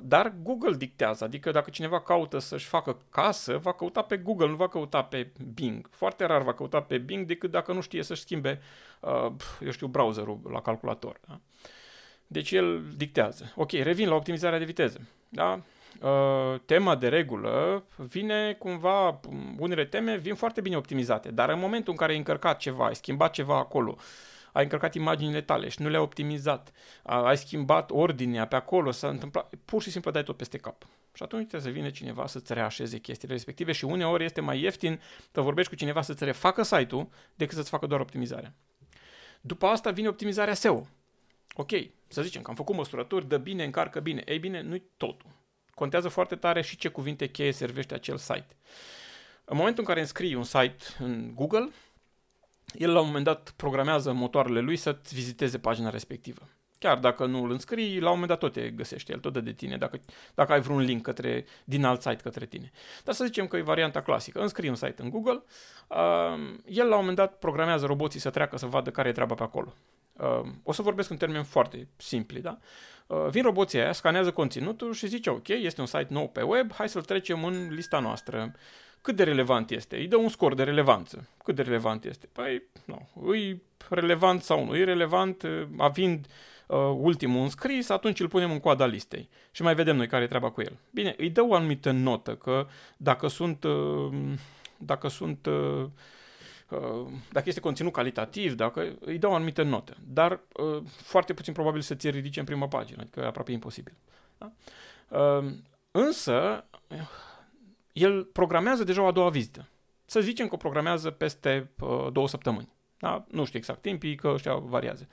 Dar 0.03 0.35
Google 0.43 0.77
dictează, 0.77 1.25
adică 1.25 1.51
dacă 1.51 1.71
cineva 1.71 2.01
caută 2.01 2.39
să-și 2.39 2.67
facă 2.67 2.99
casă, 3.11 3.57
va 3.57 3.73
căuta 3.73 4.03
pe 4.03 4.17
Google, 4.17 4.49
nu 4.49 4.55
va 4.55 4.69
căuta 4.69 5.03
pe 5.03 5.33
Bing. 5.55 5.89
Foarte 5.91 6.25
rar 6.25 6.43
va 6.43 6.55
căuta 6.55 6.83
pe 6.83 6.99
Bing 6.99 7.27
decât 7.27 7.51
dacă 7.51 7.73
nu 7.73 7.81
știe 7.81 8.03
să-și 8.03 8.21
schimbe, 8.21 8.61
eu 9.61 9.71
știu, 9.71 9.87
browserul 9.87 10.41
la 10.51 10.61
calculator. 10.61 11.21
Da? 11.29 11.41
Deci 12.27 12.51
el 12.51 12.83
dictează. 12.97 13.53
Ok, 13.57 13.71
revin 13.73 14.09
la 14.09 14.15
optimizarea 14.15 14.59
de 14.59 14.65
viteză. 14.65 15.01
Da? 15.29 15.61
Uh, 16.01 16.61
tema 16.65 16.97
de 16.97 17.09
regulă 17.09 17.85
vine 17.97 18.53
cumva, 18.53 19.21
unele 19.59 19.85
teme 19.85 20.17
vin 20.17 20.35
foarte 20.35 20.61
bine 20.61 20.77
optimizate, 20.77 21.31
dar 21.31 21.49
în 21.49 21.59
momentul 21.59 21.93
în 21.93 21.99
care 21.99 22.13
ai 22.13 22.19
încărcat 22.19 22.59
ceva, 22.59 22.87
ai 22.87 22.95
schimbat 22.95 23.33
ceva 23.33 23.59
acolo, 23.59 23.97
ai 24.53 24.63
încărcat 24.63 24.95
imaginile 24.95 25.41
tale 25.41 25.69
și 25.69 25.83
nu 25.83 25.89
le-ai 25.89 26.03
optimizat, 26.03 26.73
ai 27.03 27.37
schimbat 27.37 27.91
ordinea 27.91 28.47
pe 28.47 28.57
acolo, 28.57 28.91
s-a 28.91 29.09
întâmplat, 29.09 29.55
pur 29.65 29.83
și 29.83 29.91
simplu 29.91 30.11
dai 30.11 30.23
tot 30.23 30.37
peste 30.37 30.59
cap. 30.59 30.87
Și 31.13 31.23
atunci 31.23 31.49
trebuie 31.49 31.73
să 31.73 31.79
vină 31.79 31.91
cineva 31.91 32.27
să-ți 32.27 32.53
reașeze 32.53 32.99
chestiile 32.99 33.35
respective 33.35 33.73
și 33.73 33.85
uneori 33.85 34.25
este 34.25 34.41
mai 34.41 34.61
ieftin 34.61 35.01
să 35.33 35.41
vorbești 35.41 35.71
cu 35.71 35.77
cineva 35.77 36.03
să-ți 36.03 36.25
refacă 36.25 36.63
site-ul 36.63 37.09
decât 37.35 37.57
să-ți 37.57 37.71
facă 37.71 37.87
doar 37.87 38.01
optimizarea. 38.01 38.55
După 39.41 39.67
asta 39.67 39.91
vine 39.91 40.09
optimizarea 40.09 40.55
SEO. 40.55 40.87
Ok, 41.55 41.71
să 42.09 42.23
zicem 42.23 42.43
că 42.43 42.51
am 42.51 42.57
făcut 42.57 42.77
măsurături, 42.77 43.29
dă 43.29 43.37
bine, 43.37 43.65
încarcă 43.65 44.01
bine. 44.01 44.23
Ei 44.27 44.39
bine, 44.39 44.61
nu-i 44.61 44.83
totul 44.97 45.31
contează 45.75 46.09
foarte 46.09 46.37
tare 46.37 46.63
și 46.63 46.77
ce 46.77 46.89
cuvinte 46.89 47.27
cheie 47.27 47.53
servește 47.53 47.95
acel 47.95 48.17
site. 48.17 48.57
În 49.45 49.57
momentul 49.57 49.81
în 49.83 49.89
care 49.89 50.01
înscrii 50.01 50.35
un 50.35 50.45
site 50.45 50.77
în 50.99 51.33
Google, 51.35 51.69
el 52.73 52.93
la 52.93 53.01
un 53.01 53.07
moment 53.07 53.25
dat 53.25 53.53
programează 53.57 54.13
motoarele 54.13 54.61
lui 54.61 54.77
să-ți 54.77 55.15
viziteze 55.15 55.59
pagina 55.59 55.91
respectivă. 55.91 56.49
Chiar 56.79 56.99
dacă 56.99 57.27
nu 57.27 57.43
îl 57.43 57.51
înscrii, 57.51 58.01
la 58.01 58.11
un 58.11 58.13
moment 58.13 58.29
dat 58.29 58.39
tot 58.39 58.53
te 58.53 58.71
găsește, 58.71 59.13
el 59.13 59.19
tot 59.19 59.33
dă 59.33 59.41
de 59.41 59.53
tine, 59.53 59.77
dacă, 59.77 60.01
dacă 60.35 60.53
ai 60.53 60.61
vreun 60.61 60.81
link 60.81 61.03
către, 61.03 61.45
din 61.65 61.85
alt 61.85 62.03
site 62.03 62.23
către 62.23 62.47
tine. 62.47 62.71
Dar 63.05 63.15
să 63.15 63.25
zicem 63.25 63.47
că 63.47 63.57
e 63.57 63.63
varianta 63.63 64.03
clasică. 64.03 64.41
Înscrii 64.41 64.69
un 64.69 64.75
site 64.75 65.03
în 65.03 65.11
Google, 65.11 65.43
uh, 65.89 66.57
el 66.67 66.87
la 66.87 66.95
un 66.95 67.01
moment 67.01 67.17
dat 67.17 67.39
programează 67.39 67.87
roboții 67.87 68.21
să 68.21 68.31
treacă 68.31 68.57
să 68.57 68.67
vadă 68.67 68.91
care 68.91 69.09
e 69.09 69.13
treaba 69.13 69.35
pe 69.35 69.43
acolo. 69.43 69.75
Uh, 70.17 70.41
o 70.63 70.73
să 70.73 70.83
vorbesc 70.83 71.11
în 71.11 71.17
termeni 71.17 71.45
foarte 71.45 71.89
simpli, 71.97 72.41
da? 72.41 72.59
Uh, 73.07 73.27
vin 73.31 73.43
roboții 73.43 73.79
aia, 73.81 73.93
scanează 73.93 74.33
conținutul 74.33 74.93
și 74.93 75.07
zice, 75.07 75.31
ok, 75.31 75.49
este 75.49 75.81
un 75.81 75.87
site 75.87 76.07
nou 76.09 76.29
pe 76.29 76.43
web, 76.43 76.73
hai 76.73 76.89
să-l 76.89 77.03
trecem 77.03 77.45
în 77.45 77.69
lista 77.71 77.99
noastră. 77.99 78.53
Cât 79.01 79.17
de 79.17 79.23
relevant 79.25 79.71
este? 79.71 79.97
Îi 79.97 80.07
dă 80.07 80.17
un 80.17 80.29
scor 80.29 80.55
de 80.55 80.63
relevanță. 80.63 81.29
Cât 81.45 81.55
de 81.55 81.63
relevant 81.63 82.05
este? 82.05 82.29
Păi, 82.33 82.63
nu, 82.85 83.09
îi 83.27 83.63
relevant 83.89 84.43
sau 84.43 84.65
nu, 84.65 84.77
e 84.77 84.85
relevant, 84.85 85.43
uh, 85.43 85.63
avind 85.79 86.27
uh, 86.67 86.77
ultimul 86.97 87.43
înscris, 87.43 87.89
atunci 87.89 88.21
îl 88.21 88.29
punem 88.29 88.51
în 88.51 88.61
coada 88.61 88.87
listei 88.87 89.29
și 89.51 89.63
mai 89.63 89.75
vedem 89.75 89.97
noi 89.97 90.07
care 90.07 90.25
e 90.25 90.27
treaba 90.27 90.51
cu 90.51 90.61
el. 90.61 90.79
Bine, 90.91 91.15
îi 91.19 91.31
dă 91.31 91.43
o 91.43 91.55
anumită 91.55 91.91
notă, 91.91 92.35
că 92.35 92.67
dacă 92.97 93.29
sunt, 93.29 93.65
uh, 93.65 94.13
dacă 94.77 95.09
sunt 95.09 95.47
uh, 95.47 95.87
dacă 97.33 97.49
este 97.49 97.61
conținut 97.61 97.93
calitativ, 97.93 98.55
dacă 98.55 98.97
îi 99.01 99.19
dau 99.19 99.31
o 99.31 99.35
anumită 99.35 99.63
notă. 99.63 99.97
Dar 100.07 100.33
uh, 100.33 100.83
foarte 101.03 101.35
puțin 101.35 101.53
probabil 101.53 101.81
să 101.81 101.95
ți 101.95 102.11
ridice 102.11 102.41
în 102.41 102.47
prima 102.47 102.69
pagină, 102.69 103.01
adică 103.01 103.21
e 103.21 103.27
aproape 103.27 103.53
imposibil. 103.53 103.95
Da? 104.39 104.53
Uh, 105.19 105.53
însă, 105.91 106.65
el 107.93 108.25
programează 108.25 108.85
deja 108.85 109.03
o 109.03 109.07
a 109.07 109.11
doua 109.11 109.31
vizită. 109.31 109.69
Să 110.05 110.21
zicem 110.21 110.49
că 110.49 110.55
o 110.55 110.59
programează 110.59 111.11
peste 111.11 111.71
uh, 111.81 112.07
două 112.13 112.29
săptămâni. 112.29 112.73
Da? 112.99 113.25
Nu 113.31 113.45
știu 113.45 113.59
exact 113.59 113.83
timpii, 113.83 114.15
că 114.15 114.29
ăștia 114.29 114.55
variază. 114.55 115.07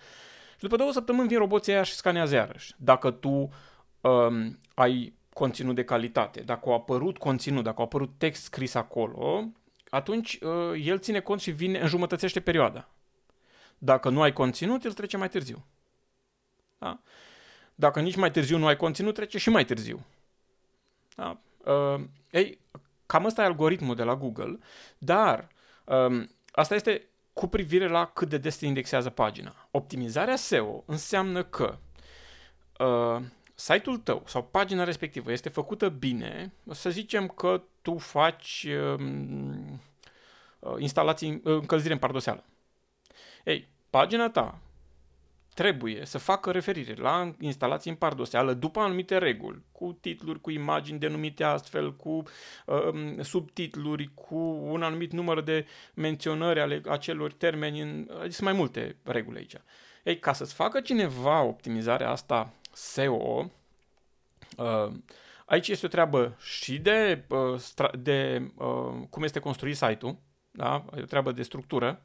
Și 0.54 0.67
după 0.67 0.76
două 0.76 0.91
săptămâni 0.91 1.28
vin 1.28 1.38
roboții 1.38 1.74
aia 1.74 1.84
și 1.84 1.93
scanează 1.93 2.36
iarăși. 2.36 2.74
Dacă 2.78 3.12
tu 3.12 3.50
um, 4.02 4.60
ai 4.74 5.13
conținut 5.34 5.76
de 5.76 5.84
calitate, 5.84 6.41
dacă 6.41 6.69
a 6.69 6.74
apărut 6.74 7.17
conținut, 7.17 7.63
dacă 7.63 7.80
a 7.80 7.84
apărut 7.84 8.12
text 8.17 8.43
scris 8.43 8.74
acolo, 8.74 9.43
atunci 9.91 10.39
uh, 10.41 10.82
el 10.86 10.99
ține 10.99 11.19
cont 11.19 11.41
și 11.41 11.51
vine, 11.51 11.80
înjumătățește 11.80 12.39
perioada. 12.39 12.89
Dacă 13.77 14.10
nu 14.10 14.21
ai 14.21 14.34
conținut, 14.34 14.84
el 14.84 14.93
trece 14.93 15.17
mai 15.17 15.30
târziu. 15.30 15.65
Da? 16.77 17.01
Dacă 17.75 17.99
nici 17.99 18.15
mai 18.15 18.32
târziu 18.32 18.58
nu 18.58 18.67
ai 18.67 18.75
conținut, 18.75 19.13
trece 19.13 19.38
și 19.38 19.49
mai 19.49 19.65
târziu. 19.65 20.06
Da? 21.15 21.41
Uh, 21.65 22.04
ei, 22.32 22.60
cam 23.06 23.25
ăsta 23.25 23.41
e 23.41 23.45
algoritmul 23.45 23.95
de 23.95 24.04
la 24.04 24.15
Google, 24.15 24.60
dar 24.97 25.47
um, 25.86 26.30
asta 26.51 26.75
este 26.75 27.08
cu 27.34 27.47
privire 27.47 27.88
la 27.88 28.06
cât 28.06 28.30
de 28.30 28.38
des 28.38 28.58
se 28.58 28.65
indexează 28.65 29.10
pagina. 29.10 29.67
Optimizarea 29.71 30.36
SEO 30.36 30.84
înseamnă 30.86 31.43
că 31.43 31.77
uh, 32.80 33.21
site-ul 33.62 33.97
tău 33.97 34.24
sau 34.26 34.43
pagina 34.43 34.84
respectivă 34.84 35.32
este 35.32 35.50
făcută 35.50 35.89
bine, 35.89 36.54
să 36.71 36.89
zicem 36.89 37.28
că 37.28 37.63
tu 37.82 37.97
faci 37.97 38.67
um, 38.97 39.82
uh, 40.60 40.76
instalații, 40.78 41.30
uh, 41.32 41.41
încălzire 41.43 41.93
în 41.93 42.00
pardoseală. 42.00 42.43
Ei, 43.43 43.67
pagina 43.89 44.30
ta 44.30 44.60
trebuie 45.54 46.06
să 46.06 46.17
facă 46.17 46.52
referire 46.52 46.93
la 46.93 47.36
instalații 47.39 47.89
în 47.89 47.95
pardoseală 47.95 48.54
după 48.54 48.80
anumite 48.80 49.17
reguli, 49.17 49.62
cu 49.71 49.97
titluri, 50.02 50.41
cu 50.41 50.52
imagini 50.52 51.00
denumite 51.00 51.43
astfel, 51.43 51.95
cu 51.95 52.24
uh, 52.65 53.24
subtitluri, 53.24 54.12
cu 54.13 54.38
un 54.63 54.84
anumit 54.84 55.12
număr 55.12 55.41
de 55.41 55.65
menționări 55.93 56.60
ale 56.60 56.82
acelor 56.88 57.34
termeni, 57.34 57.82
în, 57.82 58.08
adică 58.10 58.30
sunt 58.30 58.47
mai 58.47 58.54
multe 58.54 58.95
reguli 59.04 59.38
aici. 59.38 59.56
Ei, 60.04 60.19
ca 60.19 60.34
să-ți 60.34 60.54
facă 60.54 60.80
cineva 60.80 61.41
optimizarea 61.41 62.10
asta 62.10 62.54
SEO, 62.73 63.51
uh, 64.57 64.91
aici 65.45 65.67
este 65.67 65.86
o 65.86 65.89
treabă 65.89 66.38
și 66.39 66.79
de, 66.79 67.23
uh, 67.27 67.89
de 67.99 68.51
uh, 68.55 69.07
cum 69.10 69.23
este 69.23 69.39
construit 69.39 69.75
site-ul, 69.75 70.17
da? 70.51 70.86
e 70.97 71.01
o 71.01 71.05
treabă 71.05 71.31
de 71.31 71.43
structură, 71.43 72.01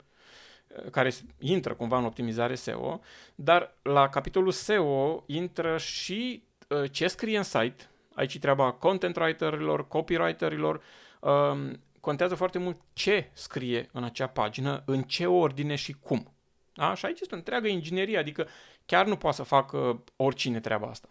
care 0.90 1.12
intră 1.38 1.74
cumva 1.74 1.98
în 1.98 2.04
optimizare 2.04 2.54
SEO, 2.54 3.00
dar 3.34 3.74
la 3.82 4.08
capitolul 4.08 4.52
SEO 4.52 5.24
intră 5.26 5.78
și 5.78 6.42
uh, 6.68 6.90
ce 6.90 7.08
scrie 7.08 7.36
în 7.36 7.42
site, 7.42 7.88
aici 8.14 8.38
treaba 8.38 8.72
content 8.72 9.16
writerilor, 9.16 9.88
copywriterilor, 9.88 10.82
um, 11.20 11.80
contează 12.00 12.34
foarte 12.34 12.58
mult 12.58 12.80
ce 12.92 13.30
scrie 13.32 13.88
în 13.92 14.04
acea 14.04 14.26
pagină, 14.26 14.82
în 14.86 15.02
ce 15.02 15.26
ordine 15.26 15.74
și 15.74 15.92
cum. 15.92 16.32
Da? 16.74 16.94
Și 16.94 17.06
aici 17.06 17.20
este 17.20 17.34
o 17.34 17.38
întreagă 17.38 17.66
inginerie, 17.68 18.18
adică 18.18 18.48
chiar 18.86 19.06
nu 19.06 19.16
poate 19.16 19.36
să 19.36 19.42
facă 19.42 20.04
oricine 20.16 20.60
treaba 20.60 20.86
asta. 20.86 21.08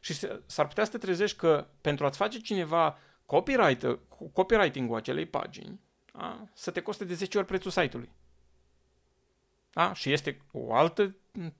Și 0.00 0.14
s-ar 0.46 0.66
putea 0.66 0.84
să 0.84 0.90
te 0.90 0.98
trezești 0.98 1.36
că 1.36 1.66
pentru 1.80 2.06
a-ți 2.06 2.16
face 2.16 2.38
cineva 2.38 2.98
copywriter, 3.26 3.98
copywriting-ul 4.32 4.96
acelei 4.96 5.26
pagini, 5.26 5.80
da? 6.12 6.48
să 6.52 6.70
te 6.70 6.80
coste 6.80 7.04
de 7.04 7.14
10 7.14 7.38
ori 7.38 7.46
prețul 7.46 7.70
site-ului. 7.70 8.10
Da? 9.70 9.92
Și 9.92 10.12
este 10.12 10.40
o 10.52 10.74
altă 10.74 11.14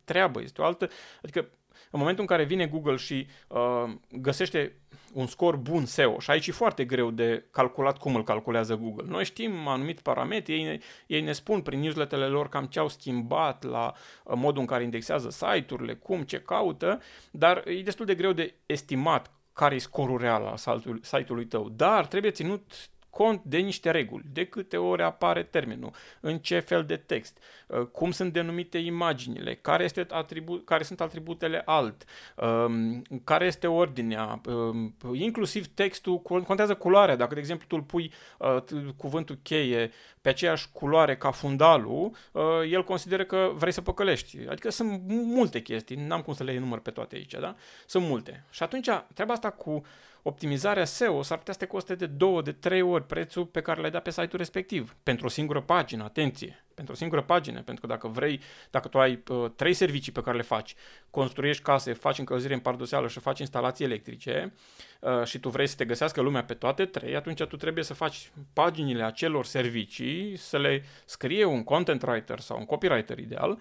treabă, 0.04 0.40
este 0.42 0.60
o 0.60 0.64
altă... 0.64 0.88
Adică 1.22 1.48
în 1.90 1.98
momentul 1.98 2.22
în 2.22 2.28
care 2.28 2.44
vine 2.44 2.66
Google 2.66 2.96
și 2.96 3.28
uh, 3.48 3.94
găsește 4.10 4.76
un 5.16 5.26
scor 5.26 5.56
bun 5.56 5.84
SEO, 5.84 6.18
și 6.18 6.30
aici 6.30 6.46
e 6.46 6.52
foarte 6.52 6.84
greu 6.84 7.10
de 7.10 7.44
calculat 7.50 7.98
cum 7.98 8.14
îl 8.14 8.24
calculează 8.24 8.76
Google. 8.76 9.08
Noi 9.08 9.24
știm 9.24 9.66
anumit 9.66 10.00
parametri, 10.00 10.52
ei 10.52 10.62
ne, 10.62 10.78
ei 11.06 11.20
ne 11.20 11.32
spun 11.32 11.60
prin 11.60 11.80
newsletterele 11.80 12.26
lor 12.26 12.48
cam 12.48 12.64
ce 12.64 12.78
au 12.78 12.88
schimbat 12.88 13.64
la 13.64 13.92
uh, 14.24 14.34
modul 14.36 14.60
în 14.60 14.66
care 14.66 14.82
indexează 14.82 15.30
site-urile, 15.30 15.94
cum, 15.94 16.22
ce 16.22 16.40
caută, 16.40 17.00
dar 17.30 17.62
e 17.66 17.82
destul 17.82 18.06
de 18.06 18.14
greu 18.14 18.32
de 18.32 18.54
estimat 18.66 19.30
care 19.52 19.74
e 19.74 19.78
scorul 19.78 20.18
real 20.18 20.44
al 20.44 20.82
site-ului 21.02 21.46
tău. 21.46 21.68
Dar 21.68 22.06
trebuie 22.06 22.30
ținut 22.30 22.72
cont 23.16 23.42
de 23.44 23.58
niște 23.58 23.90
reguli, 23.90 24.24
de 24.32 24.44
câte 24.44 24.76
ori 24.76 25.02
apare 25.02 25.42
termenul, 25.42 25.90
în 26.20 26.38
ce 26.38 26.58
fel 26.58 26.84
de 26.84 26.96
text, 26.96 27.38
uh, 27.66 27.80
cum 27.80 28.10
sunt 28.10 28.32
denumite 28.32 28.78
imaginile, 28.78 29.54
care, 29.54 29.84
este 29.84 30.06
atribu- 30.10 30.56
care 30.56 30.82
sunt 30.82 31.00
atributele 31.00 31.62
alt, 31.64 32.04
um, 32.36 33.02
care 33.24 33.46
este 33.46 33.66
ordinea, 33.66 34.40
um, 34.46 34.96
inclusiv 35.12 35.66
textul, 35.66 36.18
contează 36.22 36.74
culoarea, 36.74 37.16
dacă 37.16 37.34
de 37.34 37.40
exemplu 37.40 37.66
tu 37.68 37.76
îl 37.76 37.82
pui 37.82 38.12
uh, 38.38 38.56
cuvântul 38.96 39.38
cheie 39.42 39.90
pe 40.20 40.28
aceeași 40.28 40.68
culoare 40.72 41.16
ca 41.16 41.30
fundalul, 41.30 42.16
uh, 42.32 42.42
el 42.70 42.84
consideră 42.84 43.24
că 43.24 43.50
vrei 43.54 43.72
să 43.72 43.80
păcălești. 43.80 44.38
Adică 44.48 44.70
sunt 44.70 45.00
multe 45.08 45.62
chestii, 45.62 45.96
n-am 45.96 46.22
cum 46.22 46.34
să 46.34 46.44
le 46.44 46.52
enumăr 46.52 46.78
pe 46.78 46.90
toate 46.90 47.14
aici, 47.14 47.32
da? 47.32 47.54
Sunt 47.86 48.06
multe. 48.06 48.44
Și 48.50 48.62
atunci 48.62 48.88
treaba 49.14 49.32
asta 49.32 49.50
cu 49.50 49.82
optimizarea 50.28 50.84
SEO 50.84 51.22
s-ar 51.22 51.38
putea 51.38 51.52
să 51.52 51.58
te 51.58 51.66
coste 51.66 51.94
de 51.94 52.06
2, 52.06 52.42
de 52.42 52.52
3 52.52 52.82
ori 52.82 53.06
prețul 53.06 53.46
pe 53.46 53.60
care 53.60 53.80
l-ai 53.80 53.90
dat 53.90 54.02
pe 54.02 54.10
site-ul 54.10 54.38
respectiv. 54.38 54.96
Pentru 55.02 55.26
o 55.26 55.28
singură 55.28 55.60
pagină, 55.60 56.04
atenție, 56.04 56.64
pentru 56.74 56.94
o 56.94 56.96
singură 56.96 57.22
pagină, 57.22 57.62
pentru 57.62 57.86
că 57.86 57.92
dacă 57.92 58.08
vrei, 58.08 58.40
dacă 58.70 58.88
tu 58.88 58.98
ai 58.98 59.22
uh, 59.28 59.50
trei 59.56 59.72
servicii 59.72 60.12
pe 60.12 60.20
care 60.20 60.36
le 60.36 60.42
faci, 60.42 60.74
construiești 61.10 61.62
case, 61.62 61.92
faci 61.92 62.18
încălzire 62.18 62.54
în 62.54 62.60
pardoseală 62.60 63.08
și 63.08 63.18
faci 63.18 63.38
instalații 63.38 63.84
electrice 63.84 64.54
uh, 65.00 65.24
și 65.24 65.38
tu 65.38 65.48
vrei 65.48 65.66
să 65.66 65.76
te 65.76 65.84
găsească 65.84 66.20
lumea 66.20 66.44
pe 66.44 66.54
toate 66.54 66.84
trei, 66.84 67.16
atunci 67.16 67.42
tu 67.42 67.56
trebuie 67.56 67.84
să 67.84 67.94
faci 67.94 68.30
paginile 68.52 69.02
acelor 69.02 69.44
servicii, 69.44 70.36
să 70.36 70.58
le 70.58 70.84
scrie 71.04 71.44
un 71.44 71.64
content 71.64 72.02
writer 72.02 72.40
sau 72.40 72.58
un 72.58 72.64
copywriter 72.64 73.18
ideal, 73.18 73.50
um, 73.50 73.58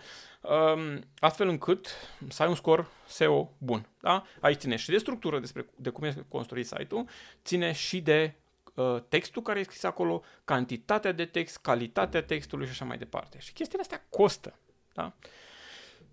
astfel 1.19 1.47
încât 1.47 1.87
să 2.29 2.43
ai 2.43 2.49
un 2.49 2.55
scor 2.55 2.87
SEO 3.05 3.51
bun. 3.57 3.87
Da? 4.01 4.23
Aici 4.39 4.59
ține 4.59 4.75
și 4.75 4.89
de 4.89 4.97
structură 4.97 5.39
despre 5.39 5.65
de 5.75 5.89
cum 5.89 6.03
este 6.03 6.25
construit 6.27 6.65
site-ul, 6.67 7.05
ține 7.43 7.71
și 7.71 8.01
de 8.01 8.33
uh, 8.73 8.97
textul 9.09 9.41
care 9.41 9.59
e 9.59 9.63
scris 9.63 9.83
acolo, 9.83 10.23
cantitatea 10.43 11.11
de 11.11 11.25
text, 11.25 11.57
calitatea 11.57 12.23
textului 12.23 12.65
și 12.65 12.71
așa 12.71 12.85
mai 12.85 12.97
departe. 12.97 13.39
Și 13.39 13.53
chestiile 13.53 13.81
astea 13.81 14.05
costă. 14.09 14.53
Da? 14.93 15.13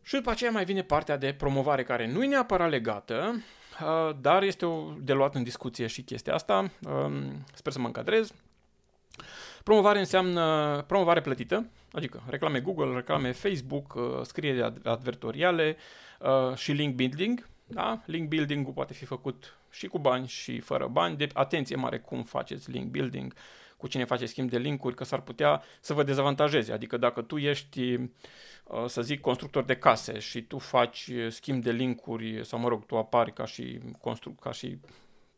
Și 0.02 0.14
după 0.14 0.30
aceea 0.30 0.50
mai 0.50 0.64
vine 0.64 0.82
partea 0.82 1.16
de 1.16 1.34
promovare 1.34 1.82
care 1.82 2.06
nu 2.06 2.24
e 2.24 2.26
neapărat 2.26 2.70
legată, 2.70 3.42
uh, 3.80 4.16
dar 4.20 4.42
este 4.42 4.66
o, 4.66 4.92
de 5.00 5.12
luat 5.12 5.34
în 5.34 5.42
discuție 5.42 5.86
și 5.86 6.02
chestia 6.02 6.34
asta. 6.34 6.70
Uh, 6.86 7.12
sper 7.54 7.72
să 7.72 7.78
mă 7.78 7.86
încadrez. 7.86 8.32
Promovare 9.64 9.98
înseamnă 9.98 10.84
promovare 10.86 11.20
plătită, 11.20 11.66
adică 11.92 12.22
reclame 12.26 12.60
Google, 12.60 12.94
reclame 12.94 13.32
Facebook, 13.32 13.94
uh, 13.94 14.20
scriere 14.22 14.72
advertoriale 14.82 15.76
uh, 16.20 16.56
și 16.56 16.72
link 16.72 16.94
building. 16.94 17.48
Da? 17.66 18.02
Link 18.06 18.28
building-ul 18.28 18.72
poate 18.72 18.92
fi 18.92 19.04
făcut 19.04 19.56
și 19.70 19.86
cu 19.86 19.98
bani 19.98 20.26
și 20.26 20.60
fără 20.60 20.86
bani. 20.86 21.16
De 21.16 21.28
atenție 21.32 21.76
mare 21.76 21.98
cum 21.98 22.22
faceți 22.22 22.70
link 22.70 22.90
building, 22.90 23.34
cu 23.76 23.86
cine 23.86 24.04
faceți 24.04 24.30
schimb 24.30 24.50
de 24.50 24.58
linkuri, 24.58 24.94
că 24.94 25.04
s-ar 25.04 25.20
putea 25.20 25.62
să 25.80 25.94
vă 25.94 26.02
dezavantajeze. 26.02 26.72
Adică 26.72 26.96
dacă 26.96 27.22
tu 27.22 27.36
ești, 27.36 27.94
uh, 28.64 28.84
să 28.86 29.02
zic, 29.02 29.20
constructor 29.20 29.64
de 29.64 29.76
case 29.76 30.18
și 30.18 30.42
tu 30.42 30.58
faci 30.58 31.10
schimb 31.28 31.62
de 31.62 31.72
linkuri, 31.72 32.46
sau 32.46 32.58
mă 32.58 32.68
rog, 32.68 32.86
tu 32.86 32.96
apari 32.96 33.32
ca 33.32 33.46
și, 33.46 33.80
constru- 34.00 34.34
ca 34.40 34.52
și 34.52 34.78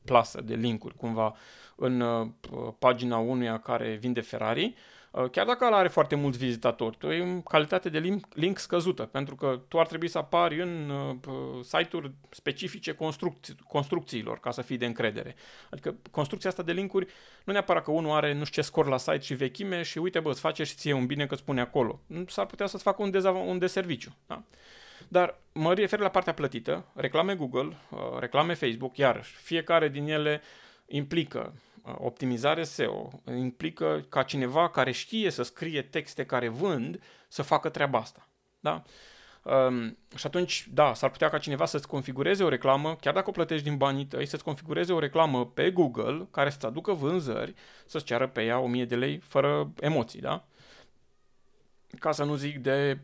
plasă 0.04 0.40
de 0.40 0.54
linkuri 0.54 0.96
cumva 0.96 1.36
în 1.76 2.00
uh, 2.00 2.28
pagina 2.78 3.18
unuia 3.18 3.58
care 3.58 3.94
vinde 3.94 4.20
Ferrari, 4.20 4.64
uh, 4.64 4.74
chiar 5.30 5.46
dacă 5.46 5.64
ăla 5.64 5.76
are 5.76 5.88
foarte 5.88 6.14
mulți 6.14 6.38
vizitatori, 6.38 6.96
tu 6.96 7.06
ai 7.06 7.20
o 7.20 7.40
calitate 7.40 7.88
de 7.88 7.98
link, 7.98 8.26
link 8.34 8.58
scăzută, 8.58 9.02
pentru 9.02 9.34
că 9.34 9.60
tu 9.68 9.80
ar 9.80 9.86
trebui 9.86 10.08
să 10.08 10.18
apari 10.18 10.60
în 10.60 10.90
uh, 10.90 11.64
site-uri 11.64 12.12
specifice 12.30 12.92
construcți, 12.92 13.54
construcțiilor 13.68 14.40
ca 14.40 14.50
să 14.50 14.62
fii 14.62 14.76
de 14.76 14.86
încredere. 14.86 15.34
Adică 15.70 15.94
construcția 16.10 16.50
asta 16.50 16.62
de 16.62 16.72
linkuri 16.72 17.06
nu 17.44 17.52
neapărat 17.52 17.84
că 17.84 17.90
unul 17.90 18.10
are 18.10 18.32
nu 18.32 18.44
știu 18.44 18.62
ce 18.62 18.68
scor 18.68 18.86
la 18.86 18.96
site 18.96 19.20
și 19.20 19.34
vechime 19.34 19.82
și 19.82 19.98
uite 19.98 20.20
bă, 20.20 20.30
îți 20.30 20.40
face 20.40 20.64
și 20.64 20.74
ție 20.74 20.92
un 20.92 21.06
bine 21.06 21.26
că 21.26 21.34
spune 21.34 21.60
acolo. 21.60 22.00
S-ar 22.26 22.46
putea 22.46 22.66
să-ți 22.66 22.82
facă 22.82 23.02
un, 23.02 23.10
dezav- 23.10 23.46
un 23.46 23.58
deserviciu. 23.58 24.16
Da? 24.26 24.42
Dar 25.08 25.38
mă 25.52 25.74
refer 25.74 25.98
la 25.98 26.08
partea 26.08 26.34
plătită, 26.34 26.84
reclame 26.94 27.34
Google, 27.34 27.76
uh, 27.90 27.98
reclame 28.18 28.54
Facebook, 28.54 28.96
iarăși, 28.96 29.34
fiecare 29.34 29.88
din 29.88 30.08
ele 30.08 30.42
implică 30.86 31.52
uh, 31.54 31.73
optimizare 31.84 32.64
SEO, 32.64 33.22
implică 33.36 34.06
ca 34.08 34.22
cineva 34.22 34.68
care 34.68 34.90
știe 34.90 35.30
să 35.30 35.42
scrie 35.42 35.82
texte 35.82 36.26
care 36.26 36.48
vând 36.48 37.02
să 37.28 37.42
facă 37.42 37.68
treaba 37.68 37.98
asta. 37.98 38.28
Da? 38.60 38.82
Um, 39.42 39.98
și 40.16 40.26
atunci, 40.26 40.68
da, 40.72 40.94
s-ar 40.94 41.10
putea 41.10 41.28
ca 41.28 41.38
cineva 41.38 41.66
să-ți 41.66 41.88
configureze 41.88 42.44
o 42.44 42.48
reclamă, 42.48 42.96
chiar 42.96 43.14
dacă 43.14 43.28
o 43.28 43.32
plătești 43.32 43.64
din 43.64 43.76
banii 43.76 44.06
tăi, 44.06 44.26
să-ți 44.26 44.44
configureze 44.44 44.92
o 44.92 44.98
reclamă 44.98 45.46
pe 45.46 45.70
Google 45.70 46.28
care 46.30 46.50
să-ți 46.50 46.66
aducă 46.66 46.92
vânzări, 46.92 47.54
să-ți 47.86 48.04
ceară 48.04 48.28
pe 48.28 48.42
ea 48.42 48.58
1000 48.58 48.84
de 48.84 48.96
lei 48.96 49.18
fără 49.18 49.72
emoții, 49.80 50.20
da? 50.20 50.44
ca 51.98 52.12
să 52.12 52.24
nu 52.24 52.34
zic 52.34 52.58
de, 52.58 52.98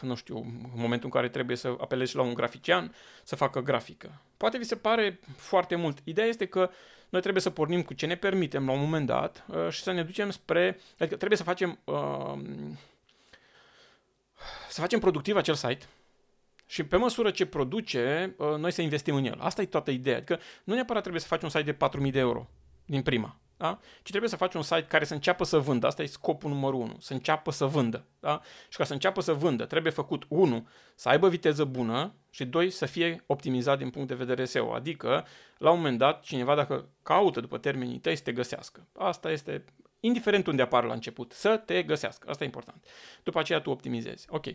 nu 0.00 0.14
știu, 0.14 0.36
în 0.36 0.70
momentul 0.74 1.04
în 1.04 1.10
care 1.10 1.28
trebuie 1.28 1.56
să 1.56 1.74
apelezi 1.80 2.16
la 2.16 2.22
un 2.22 2.34
grafician 2.34 2.94
să 3.24 3.36
facă 3.36 3.60
grafică. 3.60 4.20
Poate 4.42 4.58
vi 4.58 4.64
se 4.64 4.76
pare 4.76 5.20
foarte 5.36 5.74
mult. 5.74 5.98
Ideea 6.04 6.26
este 6.26 6.46
că 6.46 6.70
noi 7.08 7.20
trebuie 7.20 7.42
să 7.42 7.50
pornim 7.50 7.82
cu 7.82 7.94
ce 7.94 8.06
ne 8.06 8.14
permitem 8.14 8.66
la 8.66 8.72
un 8.72 8.80
moment 8.80 9.06
dat 9.06 9.44
uh, 9.48 9.68
și 9.70 9.82
să 9.82 9.92
ne 9.92 10.02
ducem 10.02 10.30
spre, 10.30 10.80
adică 10.98 11.16
trebuie 11.16 11.38
să 11.38 11.44
facem 11.44 11.78
uh, 11.84 12.38
să 14.68 14.80
facem 14.80 14.98
productiv 14.98 15.36
acel 15.36 15.54
site 15.54 15.86
și 16.66 16.84
pe 16.84 16.96
măsură 16.96 17.30
ce 17.30 17.46
produce, 17.46 18.34
uh, 18.38 18.56
noi 18.56 18.70
să 18.70 18.82
investim 18.82 19.14
în 19.14 19.24
el. 19.24 19.38
Asta 19.40 19.62
e 19.62 19.66
toată 19.66 19.90
ideea. 19.90 20.16
Adică 20.16 20.40
nu 20.64 20.74
neapărat 20.74 21.00
trebuie 21.00 21.22
să 21.22 21.28
faci 21.28 21.42
un 21.42 21.48
site 21.48 21.72
de 21.72 21.76
4.000 22.06 22.10
de 22.10 22.18
euro 22.18 22.48
din 22.84 23.02
prima 23.02 23.36
da? 23.62 23.78
ci 24.02 24.08
trebuie 24.08 24.30
să 24.30 24.36
faci 24.36 24.54
un 24.54 24.62
site 24.62 24.84
care 24.88 25.04
să 25.04 25.14
înceapă 25.14 25.44
să 25.44 25.58
vândă. 25.58 25.86
Asta 25.86 26.02
e 26.02 26.06
scopul 26.06 26.50
numărul 26.50 26.80
unu, 26.80 26.96
să 26.98 27.12
înceapă 27.12 27.50
să 27.50 27.64
vândă. 27.64 28.04
Da? 28.20 28.40
Și 28.68 28.76
ca 28.76 28.84
să 28.84 28.92
înceapă 28.92 29.20
să 29.20 29.32
vândă, 29.32 29.64
trebuie 29.64 29.92
făcut, 29.92 30.24
unu, 30.28 30.68
să 30.94 31.08
aibă 31.08 31.28
viteză 31.28 31.64
bună 31.64 32.14
și 32.30 32.44
doi, 32.44 32.70
să 32.70 32.86
fie 32.86 33.22
optimizat 33.26 33.78
din 33.78 33.90
punct 33.90 34.08
de 34.08 34.14
vedere 34.14 34.44
SEO. 34.44 34.74
Adică, 34.74 35.26
la 35.58 35.70
un 35.70 35.76
moment 35.76 35.98
dat, 35.98 36.22
cineva 36.22 36.54
dacă 36.54 36.88
caută 37.02 37.40
după 37.40 37.58
termenii 37.58 37.98
tăi 37.98 38.16
să 38.16 38.22
te 38.22 38.32
găsească. 38.32 38.86
Asta 38.98 39.30
este 39.30 39.64
indiferent 40.00 40.46
unde 40.46 40.62
apar 40.62 40.84
la 40.84 40.92
început, 40.92 41.32
să 41.32 41.56
te 41.56 41.82
găsească. 41.82 42.30
Asta 42.30 42.42
e 42.42 42.46
important. 42.46 42.84
După 43.22 43.38
aceea 43.38 43.60
tu 43.60 43.70
optimizezi. 43.70 44.26
Ok. 44.30 44.46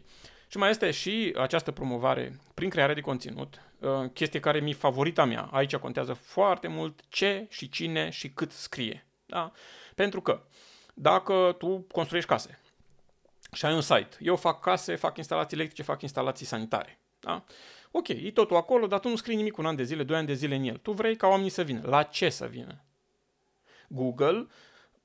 Și 0.47 0.57
mai 0.57 0.69
este 0.69 0.91
și 0.91 1.33
această 1.38 1.71
promovare 1.71 2.39
prin 2.53 2.69
creare 2.69 2.93
de 2.93 3.01
conținut, 3.01 3.62
uh, 3.79 3.89
chestie 4.13 4.39
care 4.39 4.60
mi 4.60 4.73
favorita 4.73 5.25
mea. 5.25 5.49
Aici 5.51 5.75
contează 5.75 6.13
foarte 6.13 6.67
mult 6.67 6.99
ce 7.10 7.45
și 7.49 7.69
cine 7.69 8.10
și 8.10 8.29
cât 8.29 8.51
scrie. 8.51 9.07
Da? 9.25 9.51
Pentru 9.95 10.21
că 10.21 10.41
dacă 10.93 11.55
tu 11.57 11.86
construiești 11.91 12.29
case, 12.29 12.60
și 13.51 13.65
ai 13.65 13.73
un 13.73 13.81
site. 13.81 14.17
Eu 14.19 14.36
fac 14.36 14.60
case, 14.60 14.95
fac 14.95 15.17
instalații 15.17 15.57
electrice, 15.57 15.83
fac 15.83 16.01
instalații 16.01 16.45
sanitare. 16.45 16.99
Da? 17.19 17.43
Ok, 17.91 18.07
e 18.07 18.31
totul 18.31 18.55
acolo, 18.55 18.88
dar 18.88 18.99
tu 18.99 19.10
nu 19.10 19.15
scrii 19.15 19.36
nimic 19.36 19.57
un 19.57 19.65
an 19.65 19.75
de 19.75 19.83
zile, 19.83 20.03
doi 20.03 20.17
ani 20.17 20.27
de 20.27 20.33
zile 20.33 20.55
în 20.55 20.63
el. 20.63 20.77
Tu 20.77 20.91
vrei 20.91 21.15
ca 21.15 21.27
oamenii 21.27 21.49
să 21.49 21.63
vină. 21.63 21.81
La 21.86 22.03
ce 22.03 22.29
să 22.29 22.45
vină? 22.45 22.83
Google, 23.88 24.47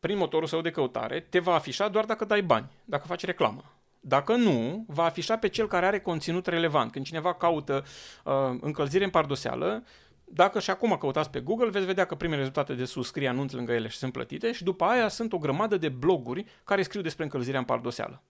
prin 0.00 0.16
motorul 0.16 0.48
său 0.48 0.60
de 0.60 0.70
căutare, 0.70 1.20
te 1.20 1.38
va 1.38 1.54
afișa 1.54 1.88
doar 1.88 2.04
dacă 2.04 2.24
dai 2.24 2.42
bani, 2.42 2.70
dacă 2.84 3.06
faci 3.06 3.24
reclamă. 3.24 3.64
Dacă 4.04 4.36
nu, 4.36 4.84
va 4.88 5.04
afișa 5.04 5.36
pe 5.36 5.48
cel 5.48 5.66
care 5.66 5.86
are 5.86 6.00
conținut 6.00 6.46
relevant. 6.46 6.92
Când 6.92 7.04
cineva 7.04 7.34
caută 7.34 7.84
uh, 8.24 8.32
încălzire 8.60 9.04
în 9.04 9.10
pardoseală, 9.10 9.84
dacă 10.24 10.60
și 10.60 10.70
acum 10.70 10.96
căutați 10.96 11.30
pe 11.30 11.40
Google, 11.40 11.70
veți 11.70 11.86
vedea 11.86 12.04
că 12.04 12.14
primele 12.14 12.38
rezultate 12.38 12.74
de 12.74 12.84
sus 12.84 13.06
scrie 13.06 13.28
anunț 13.28 13.52
lângă 13.52 13.72
ele 13.72 13.88
și 13.88 13.96
sunt 13.96 14.12
plătite 14.12 14.52
și 14.52 14.64
după 14.64 14.84
aia 14.84 15.08
sunt 15.08 15.32
o 15.32 15.38
grămadă 15.38 15.76
de 15.76 15.88
bloguri 15.88 16.44
care 16.64 16.82
scriu 16.82 17.00
despre 17.00 17.24
încălzirea 17.24 17.58
în 17.58 17.64
pardoseală. 17.64 18.22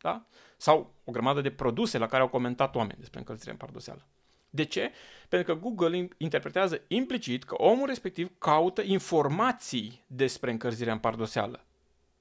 Da? 0.00 0.26
Sau 0.56 0.94
o 1.04 1.12
grămadă 1.12 1.40
de 1.40 1.50
produse 1.50 1.98
la 1.98 2.06
care 2.06 2.22
au 2.22 2.28
comentat 2.28 2.74
oameni 2.74 2.98
despre 2.98 3.18
încălzirea 3.18 3.52
în 3.52 3.58
pardoseală. 3.58 4.06
De 4.50 4.64
ce? 4.64 4.92
Pentru 5.28 5.54
că 5.54 5.60
Google 5.60 6.08
interpretează 6.16 6.80
implicit 6.86 7.44
că 7.44 7.54
omul 7.54 7.86
respectiv 7.86 8.30
caută 8.38 8.82
informații 8.82 10.04
despre 10.06 10.50
încălzirea 10.50 10.92
în 10.92 10.98
pardoseală. 10.98 11.64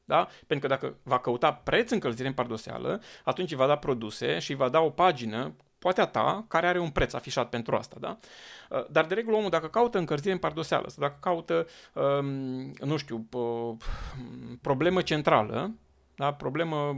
Da? 0.06 0.28
Pentru 0.48 0.68
că 0.68 0.74
dacă 0.74 0.98
va 1.04 1.20
căuta 1.20 1.54
preț 1.54 1.92
încălzire 1.92 2.28
în 2.28 2.34
pardoseală, 2.34 3.02
atunci 3.24 3.52
îi 3.52 3.58
va 3.58 3.68
da 3.68 3.76
produse 3.76 4.40
și 4.40 4.52
îi 4.52 4.58
va 4.58 4.70
da 4.70 4.80
o 4.80 4.90
pagină 4.90 5.56
poate 5.84 6.02
a 6.02 6.06
ta, 6.06 6.46
care 6.48 6.68
are 6.68 6.80
un 6.80 6.90
preț 6.90 7.14
afișat 7.14 7.50
pentru 7.50 7.76
asta, 7.76 7.96
da? 8.00 8.18
Uh, 8.70 8.86
dar 8.90 9.06
de 9.06 9.14
regulă 9.14 9.36
omul 9.36 9.50
dacă 9.50 9.68
caută 9.68 9.98
încălzire 9.98 10.32
în 10.32 10.38
pardoseală 10.38 10.88
sau 10.88 11.04
dacă 11.04 11.18
caută, 11.20 11.68
um, 11.94 12.26
nu 12.72 12.98
știu, 12.98 13.28
problemă 14.62 15.02
centrală, 15.02 15.74
da? 16.16 16.34
problemă, 16.34 16.96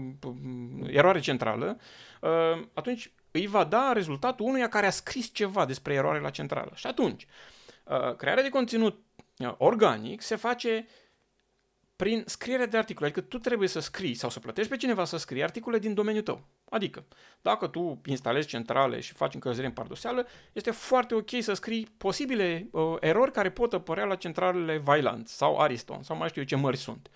eroare 0.88 1.20
centrală, 1.20 1.78
uh, 2.22 2.68
atunci 2.74 3.12
îi 3.32 3.48
va 3.48 3.63
da 3.63 3.91
rezultatul 3.94 4.46
unuia 4.46 4.70
care 4.70 4.86
a 4.86 4.89
scris 4.89 5.34
ceva 5.34 5.65
despre 5.65 5.94
eroare 5.94 6.20
la 6.20 6.30
centrală. 6.30 6.72
Și 6.76 6.88
atunci, 6.88 7.28
uh, 7.84 8.15
crearea 8.15 8.44
de 8.44 8.50
conținut 8.50 9.00
organic 9.58 10.22
se 10.22 10.36
face 10.36 10.88
prin 11.95 12.23
scrierea 12.25 12.65
de 12.65 12.77
articole. 12.77 13.05
Adică 13.05 13.21
tu 13.21 13.38
trebuie 13.38 13.67
să 13.67 13.79
scrii 13.79 14.13
sau 14.13 14.29
să 14.29 14.39
plătești 14.39 14.69
pe 14.69 14.77
cineva 14.77 15.05
să 15.05 15.17
scrie 15.17 15.43
articole 15.43 15.79
din 15.79 15.93
domeniul 15.93 16.23
tău. 16.23 16.41
Adică, 16.69 17.05
dacă 17.41 17.67
tu 17.67 18.01
instalezi 18.05 18.47
centrale 18.47 18.99
și 18.99 19.13
faci 19.13 19.34
încălzire 19.34 19.65
în 19.65 19.71
pardoseală, 19.71 20.27
este 20.53 20.71
foarte 20.71 21.15
ok 21.15 21.29
să 21.39 21.53
scrii 21.53 21.88
posibile 21.97 22.67
uh, 22.71 22.95
erori 22.99 23.31
care 23.31 23.51
pot 23.51 23.73
apărea 23.73 24.05
la 24.05 24.15
centralele 24.15 24.77
Vailand 24.77 25.27
sau 25.27 25.60
Ariston 25.60 26.03
sau 26.03 26.17
mai 26.17 26.27
știu 26.27 26.41
eu 26.41 26.47
ce 26.47 26.55
mări 26.55 26.77
sunt. 26.77 27.10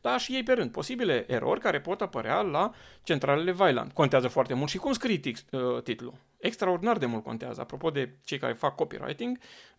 Da, 0.00 0.18
și 0.18 0.34
ei 0.34 0.42
pe 0.42 0.52
rând. 0.52 0.70
Posibile 0.70 1.24
erori 1.28 1.60
care 1.60 1.80
pot 1.80 2.00
apărea 2.00 2.40
la 2.40 2.72
centralele 3.02 3.50
Vailand. 3.50 3.92
Contează 3.92 4.28
foarte 4.28 4.54
mult 4.54 4.70
și 4.70 4.78
cum 4.78 4.92
scrii 4.92 5.20
tit- 5.20 5.50
uh, 5.50 5.82
titlul. 5.82 6.14
Extraordinar 6.38 6.98
de 6.98 7.06
mult 7.06 7.24
contează. 7.24 7.60
Apropo 7.60 7.90
de 7.90 8.16
cei 8.24 8.38
care 8.38 8.52
fac 8.52 8.74
copywriting, 8.74 9.38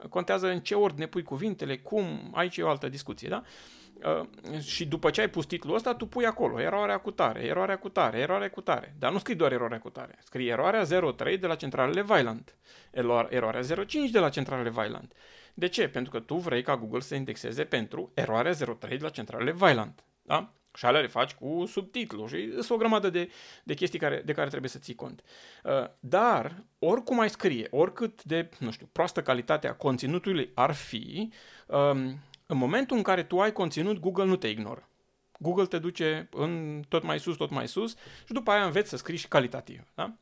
contează 0.10 0.48
în 0.48 0.60
ce 0.60 0.76
ordine 0.76 1.06
pui 1.06 1.24
cuvintele, 1.24 1.78
cum, 1.78 2.32
aici 2.34 2.58
e 2.58 2.64
o 2.64 2.70
altă 2.70 2.90
discuție, 2.90 3.30
da? 3.30 3.44
Uh, 3.46 3.83
Uh, 4.06 4.60
și 4.60 4.86
după 4.86 5.10
ce 5.10 5.22
ai 5.22 5.30
pus 5.30 5.46
titlul 5.46 5.76
ăsta, 5.76 5.96
tu 5.96 6.06
pui 6.06 6.26
acolo 6.26 6.62
eroarea 6.62 6.98
cu 6.98 7.12
tare, 7.12 7.44
eroarea 7.44 7.78
cu 7.78 7.90
tare, 7.90 8.18
eroarea 8.18 8.50
cu 8.50 8.62
tare. 8.62 8.96
Dar 9.00 9.12
nu 9.12 9.18
scrii 9.18 9.36
doar 9.36 9.52
eroarea 9.52 9.80
cu 9.80 9.90
tare. 9.90 10.20
Scrii 10.24 10.48
eroarea 10.48 10.86
03 11.16 11.38
de 11.38 11.48
la 11.48 11.56
centralele 11.56 12.02
Vailand, 12.02 12.56
eroarea 13.30 13.62
05 13.86 14.10
de 14.10 14.20
la 14.20 14.30
centralele 14.30 14.70
Vailand. 14.70 15.14
De 15.54 15.68
ce? 15.68 15.88
Pentru 15.88 16.12
că 16.12 16.20
tu 16.20 16.36
vrei 16.36 16.62
ca 16.62 16.78
Google 16.78 17.00
să 17.00 17.16
indexeze 17.16 17.64
pentru 17.64 18.12
eroarea 18.14 18.54
03 18.80 18.98
de 18.98 19.04
la 19.04 19.10
centralele 19.10 19.52
Vailand. 19.52 20.04
Da? 20.22 20.54
Și 20.76 20.86
alea 20.86 21.02
le 21.02 21.08
faci 21.08 21.34
cu 21.34 21.66
subtitlu 21.68 22.28
și 22.28 22.52
sunt 22.52 22.70
o 22.70 22.78
grămadă 22.78 23.10
de, 23.10 23.30
de 23.64 23.74
chestii 23.74 24.00
care, 24.00 24.22
de 24.26 24.34
care 24.34 24.50
trebuie 24.50 24.70
să 24.70 24.80
ții 24.80 24.96
cont. 24.96 25.24
Uh, 25.64 25.72
dar, 26.00 26.64
oricum 26.80 27.20
ai 27.20 27.30
scrie, 27.30 27.68
oricât 27.70 28.24
de, 28.24 28.50
nu 28.60 28.72
știu, 28.72 28.90
proastă 28.92 29.22
calitatea 29.22 29.76
conținutului 29.76 30.52
ar 30.54 30.72
fi, 30.74 31.32
um, 31.68 32.20
în 32.46 32.58
momentul 32.58 32.98
în 32.98 33.04
care 33.04 33.24
tu 33.24 33.40
ai 33.40 33.52
conținut, 33.52 34.00
Google 34.00 34.26
nu 34.26 34.36
te 34.36 34.48
ignoră. 34.48 34.88
Google 35.40 35.66
te 35.66 35.80
duce 35.80 36.30
în 36.32 36.82
tot 36.90 37.04
mai 37.04 37.20
sus, 37.20 37.36
tot 37.36 37.50
mai 37.50 37.68
sus 37.68 37.96
și 38.26 38.34
după 38.34 38.52
aia 38.52 38.66
înveți 38.66 38.90
să 38.90 38.98
scrii 38.98 39.18
și 39.18 39.28
calitativ. 39.28 39.84
Da? 39.96 40.14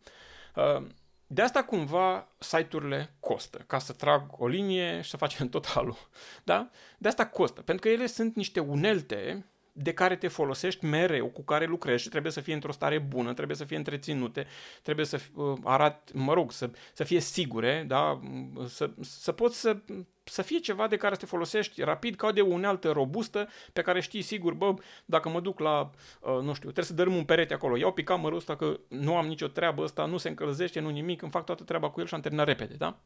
Uh, 0.56 0.88
de 1.28 1.42
asta 1.42 1.64
cumva 1.64 2.28
site-urile 2.38 3.16
costă, 3.20 3.58
ca 3.68 3.80
să 3.80 3.94
trag 3.94 4.24
o 4.38 4.48
linie 4.48 5.02
și 5.02 5.10
să 5.10 5.18
facem 5.18 5.50
totalul. 5.50 5.98
Da? 6.44 6.70
De 6.98 7.08
asta 7.08 7.26
costă, 7.26 7.62
pentru 7.62 7.88
că 7.88 7.94
ele 7.94 8.06
sunt 8.06 8.36
niște 8.36 8.60
unelte 8.60 9.46
de 9.72 9.94
care 9.94 10.16
te 10.16 10.28
folosești 10.28 10.86
mereu, 10.86 11.28
cu 11.28 11.44
care 11.44 11.66
lucrezi 11.66 12.04
și 12.04 12.10
trebuie 12.10 12.32
să 12.32 12.42
fie 12.42 12.54
într-o 12.54 12.72
stare 12.72 13.00
bună, 13.00 13.34
trebuie 13.34 13.58
să 13.58 13.64
fie 13.64 13.78
întreținute, 13.78 14.48
trebuie 14.82 15.06
să 15.06 15.20
uh, 15.34 15.58
arat, 15.64 16.12
mă 16.14 16.34
rog, 16.34 16.52
să, 16.52 16.70
să 16.94 17.04
fie 17.04 17.20
sigure, 17.20 17.84
da? 17.88 18.20
să, 18.68 18.90
să 19.00 19.32
poți 19.32 19.60
să, 19.60 19.78
să 20.24 20.42
fie 20.42 20.60
ceva 20.60 20.88
de 20.88 20.98
care 20.98 21.14
să 21.14 21.20
te 21.20 21.26
folosești 21.26 21.84
rapid 21.84 22.16
ca 22.16 22.32
de 22.32 22.42
o 22.42 22.54
unealtă 22.54 22.92
robustă 22.92 23.48
pe 23.74 23.82
care 23.82 24.02
știi 24.02 24.22
sigur, 24.22 24.54
bă, 24.54 24.74
dacă 25.06 25.30
mă 25.30 25.40
duc 25.40 25.60
la, 25.60 25.90
uh, 26.22 26.40
nu 26.42 26.54
știu, 26.54 26.72
trebuie 26.72 26.86
să 26.86 26.94
dărâm 26.94 27.16
un 27.16 27.26
perete 27.26 27.54
acolo, 27.54 27.78
iau 27.78 27.94
pe 27.94 28.04
camerul 28.04 28.38
ăsta 28.38 28.56
că 28.56 28.80
nu 28.88 29.16
am 29.16 29.28
nicio 29.28 29.48
treabă 29.48 29.84
ăsta, 29.84 30.06
nu 30.06 30.18
se 30.18 30.30
încălzește, 30.30 30.80
nu 30.80 30.90
nimic, 30.90 31.22
îmi 31.22 31.32
fac 31.32 31.46
toată 31.46 31.64
treaba 31.64 31.90
cu 31.90 32.00
el 32.00 32.06
și 32.06 32.14
am 32.14 32.22
terminat 32.22 32.48
repede, 32.48 32.74
da? 32.74 33.00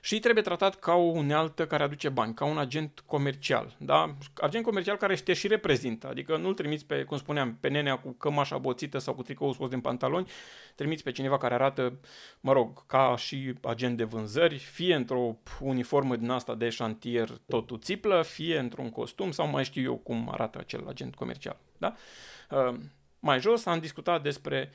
Și 0.00 0.18
trebuie 0.18 0.42
tratat 0.42 0.78
ca 0.78 0.94
o 0.94 1.02
unealtă 1.02 1.66
care 1.66 1.82
aduce 1.82 2.08
bani, 2.08 2.34
ca 2.34 2.44
un 2.44 2.58
agent 2.58 3.02
comercial. 3.06 3.76
Da? 3.78 4.14
Agent 4.34 4.64
comercial 4.64 4.96
care 4.96 5.14
te 5.14 5.32
și 5.32 5.46
reprezintă, 5.46 6.08
adică 6.08 6.36
nu-l 6.36 6.54
trimiți 6.54 6.86
pe, 6.86 7.02
cum 7.02 7.16
spuneam, 7.16 7.56
pe 7.60 7.68
nenea 7.68 7.98
cu 7.98 8.10
cămașa 8.10 8.58
boțită 8.58 8.98
sau 8.98 9.14
cu 9.14 9.22
tricoul 9.22 9.52
scos 9.52 9.68
din 9.68 9.80
pantaloni, 9.80 10.30
trimiți 10.74 11.02
pe 11.02 11.12
cineva 11.12 11.38
care 11.38 11.54
arată, 11.54 11.98
mă 12.40 12.52
rog, 12.52 12.86
ca 12.86 13.14
și 13.16 13.54
agent 13.62 13.96
de 13.96 14.04
vânzări, 14.04 14.58
fie 14.58 14.94
într-o 14.94 15.36
uniformă 15.60 16.16
din 16.16 16.30
asta 16.30 16.54
de 16.54 16.68
șantier 16.68 17.30
totul 17.46 17.78
țiplă, 17.78 18.22
fie 18.22 18.58
într-un 18.58 18.90
costum 18.90 19.30
sau 19.30 19.48
mai 19.48 19.64
știu 19.64 19.82
eu 19.82 19.96
cum 19.96 20.28
arată 20.30 20.58
acel 20.58 20.84
agent 20.88 21.14
comercial. 21.14 21.56
Da? 21.78 21.94
Uh, 22.50 22.74
mai 23.20 23.40
jos 23.40 23.66
am 23.66 23.78
discutat 23.78 24.22
despre 24.22 24.70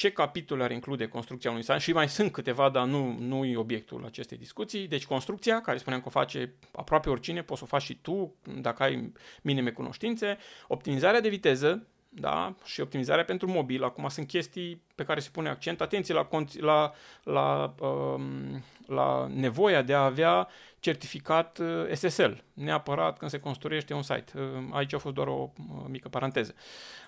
ce 0.00 0.10
capitole 0.10 0.62
ar 0.62 0.70
include 0.70 1.08
construcția 1.08 1.50
unui 1.50 1.62
site 1.62 1.78
și 1.78 1.92
mai 1.92 2.08
sunt 2.08 2.32
câteva, 2.32 2.68
dar 2.68 2.86
nu, 2.86 3.16
nu 3.18 3.44
e 3.44 3.56
obiectul 3.56 4.04
acestei 4.04 4.38
discuții. 4.38 4.88
Deci 4.88 5.06
construcția, 5.06 5.60
care 5.60 5.78
spuneam 5.78 6.00
că 6.00 6.08
o 6.08 6.10
face 6.10 6.54
aproape 6.72 7.10
oricine, 7.10 7.42
poți 7.42 7.58
să 7.58 7.64
o 7.64 7.68
faci 7.68 7.82
și 7.82 7.94
tu 7.94 8.34
dacă 8.60 8.82
ai 8.82 9.12
minime 9.42 9.70
cunoștințe, 9.70 10.38
optimizarea 10.68 11.20
de 11.20 11.28
viteză, 11.28 11.86
da? 12.08 12.54
și 12.64 12.80
optimizarea 12.80 13.24
pentru 13.24 13.50
mobil. 13.50 13.84
Acum 13.84 14.08
sunt 14.08 14.26
chestii 14.26 14.82
pe 14.94 15.04
care 15.04 15.20
se 15.20 15.28
pune 15.32 15.48
accent. 15.48 15.80
Atenție 15.80 16.14
la, 16.14 16.28
la, 16.60 16.92
la, 17.22 17.74
um, 17.80 18.64
la 18.86 19.26
nevoia 19.34 19.82
de 19.82 19.94
a 19.94 20.04
avea 20.04 20.48
certificat 20.78 21.58
uh, 21.58 21.92
SSL, 21.94 22.32
neapărat 22.52 23.18
când 23.18 23.30
se 23.30 23.40
construiește 23.40 23.94
un 23.94 24.02
site. 24.02 24.32
Uh, 24.34 24.42
aici 24.70 24.92
a 24.92 24.98
fost 24.98 25.14
doar 25.14 25.26
o 25.26 25.50
uh, 25.56 25.84
mică 25.88 26.08
paranteză. 26.08 26.54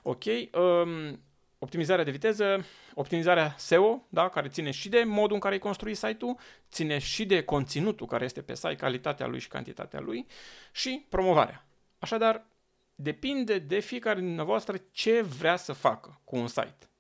Ok, 0.03 0.25
um, 0.25 1.21
optimizarea 1.62 2.05
de 2.05 2.11
viteză, 2.11 2.64
optimizarea 2.94 3.55
SEO, 3.59 4.07
da, 4.09 4.29
care 4.29 4.48
ține 4.48 4.70
și 4.70 4.88
de 4.88 5.03
modul 5.07 5.35
în 5.35 5.40
care 5.40 5.55
ai 5.55 5.61
construit 5.61 5.96
site-ul, 5.96 6.38
ține 6.70 6.98
și 6.98 7.25
de 7.25 7.42
conținutul 7.42 8.07
care 8.07 8.25
este 8.25 8.42
pe 8.42 8.55
site, 8.55 8.75
calitatea 8.75 9.27
lui 9.27 9.38
și 9.38 9.48
cantitatea 9.48 10.01
lui 10.01 10.27
și 10.72 11.07
promovarea. 11.09 11.66
Așadar, 11.98 12.46
depinde 12.94 13.59
de 13.59 13.79
fiecare 13.79 14.20
dintre 14.20 14.44
voastră 14.44 14.77
ce 14.90 15.20
vrea 15.20 15.57
să 15.57 15.72
facă 15.72 16.20
cu 16.25 16.37
un 16.37 16.46
site. 16.46 16.90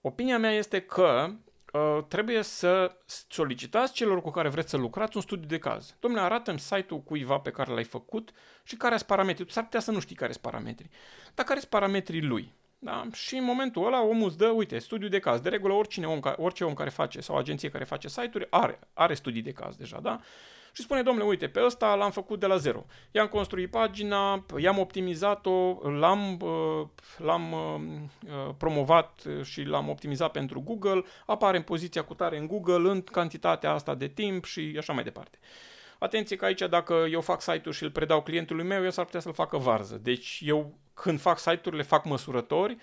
Opinia 0.00 0.38
mea 0.38 0.52
este 0.52 0.80
că 0.80 1.30
uh, 1.72 2.04
trebuie 2.08 2.42
să 2.42 2.96
solicitați 3.28 3.92
celor 3.92 4.22
cu 4.22 4.30
care 4.30 4.48
vreți 4.48 4.70
să 4.70 4.76
lucrați 4.76 5.16
un 5.16 5.22
studiu 5.22 5.46
de 5.46 5.58
caz. 5.58 5.94
Domnule, 6.00 6.22
arată-mi 6.22 6.60
site-ul 6.60 7.00
cuiva 7.00 7.38
pe 7.38 7.50
care 7.50 7.72
l-ai 7.72 7.84
făcut 7.84 8.30
și 8.62 8.76
care 8.76 8.96
sunt 8.96 9.08
parametrii. 9.08 9.46
Tu 9.46 9.52
s-ar 9.52 9.64
putea 9.64 9.80
să 9.80 9.90
nu 9.90 10.00
știi 10.00 10.16
care 10.16 10.32
sunt 10.32 10.44
parametrii. 10.44 10.90
Dar 11.34 11.46
care 11.46 11.58
sunt 11.58 11.70
parametrii 11.70 12.22
lui? 12.22 12.52
Da? 12.84 13.06
Și 13.12 13.36
în 13.36 13.44
momentul 13.44 13.86
ăla 13.86 14.02
omul 14.02 14.28
îți 14.28 14.38
dă, 14.38 14.46
uite, 14.46 14.78
studiu 14.78 15.08
de 15.08 15.18
caz. 15.18 15.40
De 15.40 15.48
regulă 15.48 15.72
oricine 15.72 16.06
om, 16.06 16.20
orice 16.36 16.64
om 16.64 16.74
care 16.74 16.90
face 16.90 17.20
sau 17.20 17.36
agenție 17.36 17.68
care 17.68 17.84
face 17.84 18.08
site-uri 18.08 18.46
are, 18.50 18.78
are 18.94 19.14
studii 19.14 19.42
de 19.42 19.52
caz 19.52 19.76
deja, 19.76 19.98
da? 20.02 20.20
Și 20.72 20.82
spune, 20.82 21.02
domnule, 21.02 21.26
uite, 21.26 21.48
pe 21.48 21.64
ăsta 21.64 21.94
l-am 21.94 22.10
făcut 22.10 22.40
de 22.40 22.46
la 22.46 22.56
zero. 22.56 22.86
I-am 23.10 23.26
construit 23.26 23.70
pagina, 23.70 24.44
i-am 24.58 24.78
optimizat-o, 24.78 25.78
l-am, 25.98 26.40
uh, 26.40 26.86
l-am 27.16 27.52
uh, 27.52 27.80
uh, 28.30 28.54
promovat 28.58 29.22
și 29.42 29.62
l-am 29.62 29.88
optimizat 29.88 30.30
pentru 30.30 30.60
Google, 30.60 31.02
apare 31.26 31.56
în 31.56 31.62
poziția 31.62 32.04
cu 32.04 32.14
tare 32.14 32.38
în 32.38 32.46
Google 32.46 32.90
în 32.90 33.02
cantitatea 33.02 33.72
asta 33.72 33.94
de 33.94 34.08
timp 34.08 34.44
și 34.44 34.74
așa 34.78 34.92
mai 34.92 35.04
departe. 35.04 35.38
Atenție 35.98 36.36
că 36.36 36.44
aici 36.44 36.62
dacă 36.68 37.06
eu 37.10 37.20
fac 37.20 37.40
site-ul 37.40 37.74
și 37.74 37.82
îl 37.82 37.90
predau 37.90 38.22
clientului 38.22 38.64
meu, 38.64 38.84
eu 38.84 38.90
s-ar 38.90 39.04
putea 39.04 39.20
să-l 39.20 39.32
facă 39.32 39.56
varză. 39.56 40.00
Deci 40.02 40.40
eu 40.44 40.74
când 40.94 41.20
fac 41.20 41.38
site-urile 41.38 41.82
fac 41.82 42.04
măsurători 42.04 42.76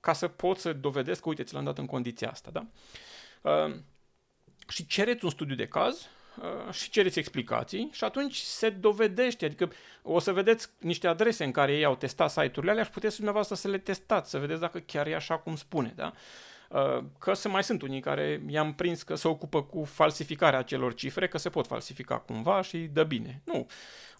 ca 0.00 0.12
să 0.12 0.28
pot 0.28 0.58
să 0.58 0.72
dovedesc 0.72 1.22
că 1.22 1.28
uite 1.28 1.42
ți 1.42 1.54
l-am 1.54 1.64
dat 1.64 1.78
în 1.78 1.86
condiția 1.86 2.30
asta. 2.30 2.50
Da? 2.50 2.66
Uh, 3.42 3.74
și 4.68 4.86
cereți 4.86 5.24
un 5.24 5.30
studiu 5.30 5.54
de 5.54 5.66
caz 5.66 6.08
uh, 6.38 6.72
și 6.72 6.90
cereți 6.90 7.18
explicații 7.18 7.90
și 7.92 8.04
atunci 8.04 8.36
se 8.36 8.70
dovedește, 8.70 9.44
adică 9.44 9.72
o 10.02 10.18
să 10.18 10.32
vedeți 10.32 10.70
niște 10.78 11.06
adrese 11.06 11.44
în 11.44 11.52
care 11.52 11.76
ei 11.76 11.84
au 11.84 11.96
testat 11.96 12.30
site-urile 12.30 12.70
alea 12.70 12.84
și 12.84 12.90
puteți 12.90 13.14
dumneavoastră 13.14 13.54
să 13.54 13.68
le 13.68 13.78
testați, 13.78 14.30
să 14.30 14.38
vedeți 14.38 14.60
dacă 14.60 14.78
chiar 14.78 15.06
e 15.06 15.14
așa 15.14 15.38
cum 15.38 15.56
spune, 15.56 15.92
da? 15.96 16.12
Uh, 16.14 16.18
că 17.18 17.34
se 17.34 17.48
mai 17.48 17.64
sunt 17.64 17.82
unii 17.82 18.00
care 18.00 18.42
i-am 18.48 18.74
prins 18.74 19.02
că 19.02 19.14
se 19.14 19.28
ocupă 19.28 19.62
cu 19.62 19.84
falsificarea 19.84 20.58
acelor 20.58 20.94
cifre, 20.94 21.28
că 21.28 21.38
se 21.38 21.48
pot 21.48 21.66
falsifica 21.66 22.18
cumva 22.18 22.62
și 22.62 22.78
dă 22.78 23.02
bine. 23.02 23.42
Nu. 23.44 23.66